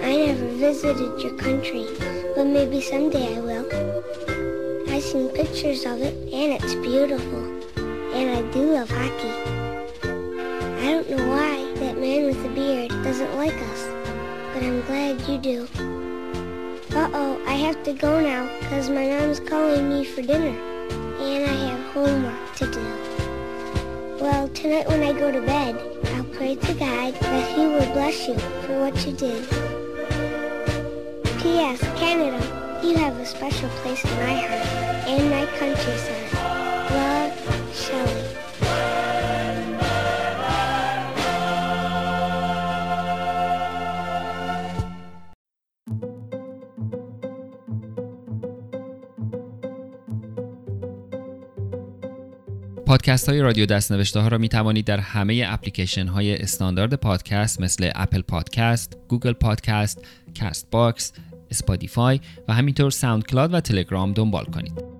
[0.06, 1.84] I never visited your country,
[2.36, 3.66] but maybe someday I will.
[4.88, 7.42] I've seen pictures of it, and it's beautiful.
[8.14, 9.34] And I do love hockey.
[10.04, 13.82] I don't know why that man with the beard doesn't like us,
[14.54, 15.68] but I'm glad you do.
[16.94, 20.56] Uh-oh, I have to go now, because my mom's calling me for dinner,
[21.18, 24.22] and I have homework to do.
[24.22, 25.74] Well, tonight when I go to bed,
[26.14, 29.75] I'll pray to God that he will bless you for what you did.
[31.46, 31.80] P.S.
[32.02, 32.42] Canada,
[32.82, 34.66] you have a special place in my heart
[35.12, 36.30] and my countryside.
[36.90, 37.34] Love,
[37.82, 38.46] Shelley.
[52.86, 57.90] پادکست های رادیو دستنوشته ها را می توانید در همه اپلیکیشن های استاندارد پادکست مثل
[57.94, 60.04] اپل پادکست، گوگل پادکست،
[60.40, 61.12] کاست باکس،
[61.50, 64.96] اسپاتیفای و همینطور ساوند کلاد و تلگرام دنبال کنید.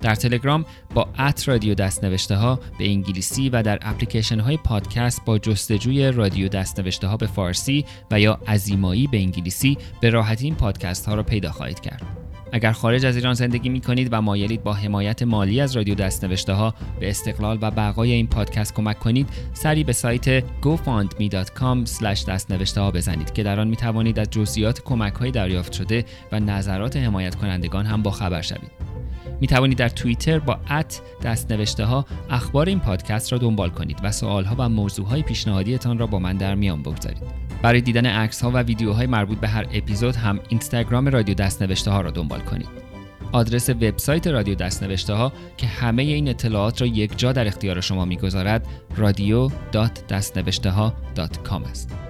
[0.00, 5.38] در تلگرام با at رادیو دستنوشته ها به انگلیسی و در اپلیکیشن های پادکست با
[5.38, 11.06] جستجوی رادیو دستنوشته ها به فارسی و یا عزیمایی به انگلیسی به راحتی این پادکست
[11.06, 12.19] ها را پیدا خواهید کرد.
[12.52, 16.52] اگر خارج از ایران زندگی می کنید و مایلید با حمایت مالی از رادیو دستنوشته
[16.52, 22.90] ها به استقلال و بقای این پادکست کمک کنید سری به سایت gofundme.com دستنوشته ها
[22.90, 27.34] بزنید که در آن می توانید از جزئیات کمک های دریافت شده و نظرات حمایت
[27.34, 28.70] کنندگان هم با خبر شوید
[29.40, 33.98] می توانید در توییتر با ات دست نوشته ها اخبار این پادکست را دنبال کنید
[34.02, 37.49] و سوال ها و موضوع های پیشنهادیتان را با من در میان بگذارید.
[37.62, 41.90] برای دیدن عکس ها و ویدیوهای مربوط به هر اپیزود هم اینستاگرام رادیو دست نوشته
[41.90, 42.68] ها را دنبال کنید.
[43.32, 47.80] آدرس وبسایت رادیو دست نوشته ها که همه این اطلاعات را یک جا در اختیار
[47.80, 50.78] شما می‌گذارد رادیو.دستنوشته
[51.70, 52.09] است.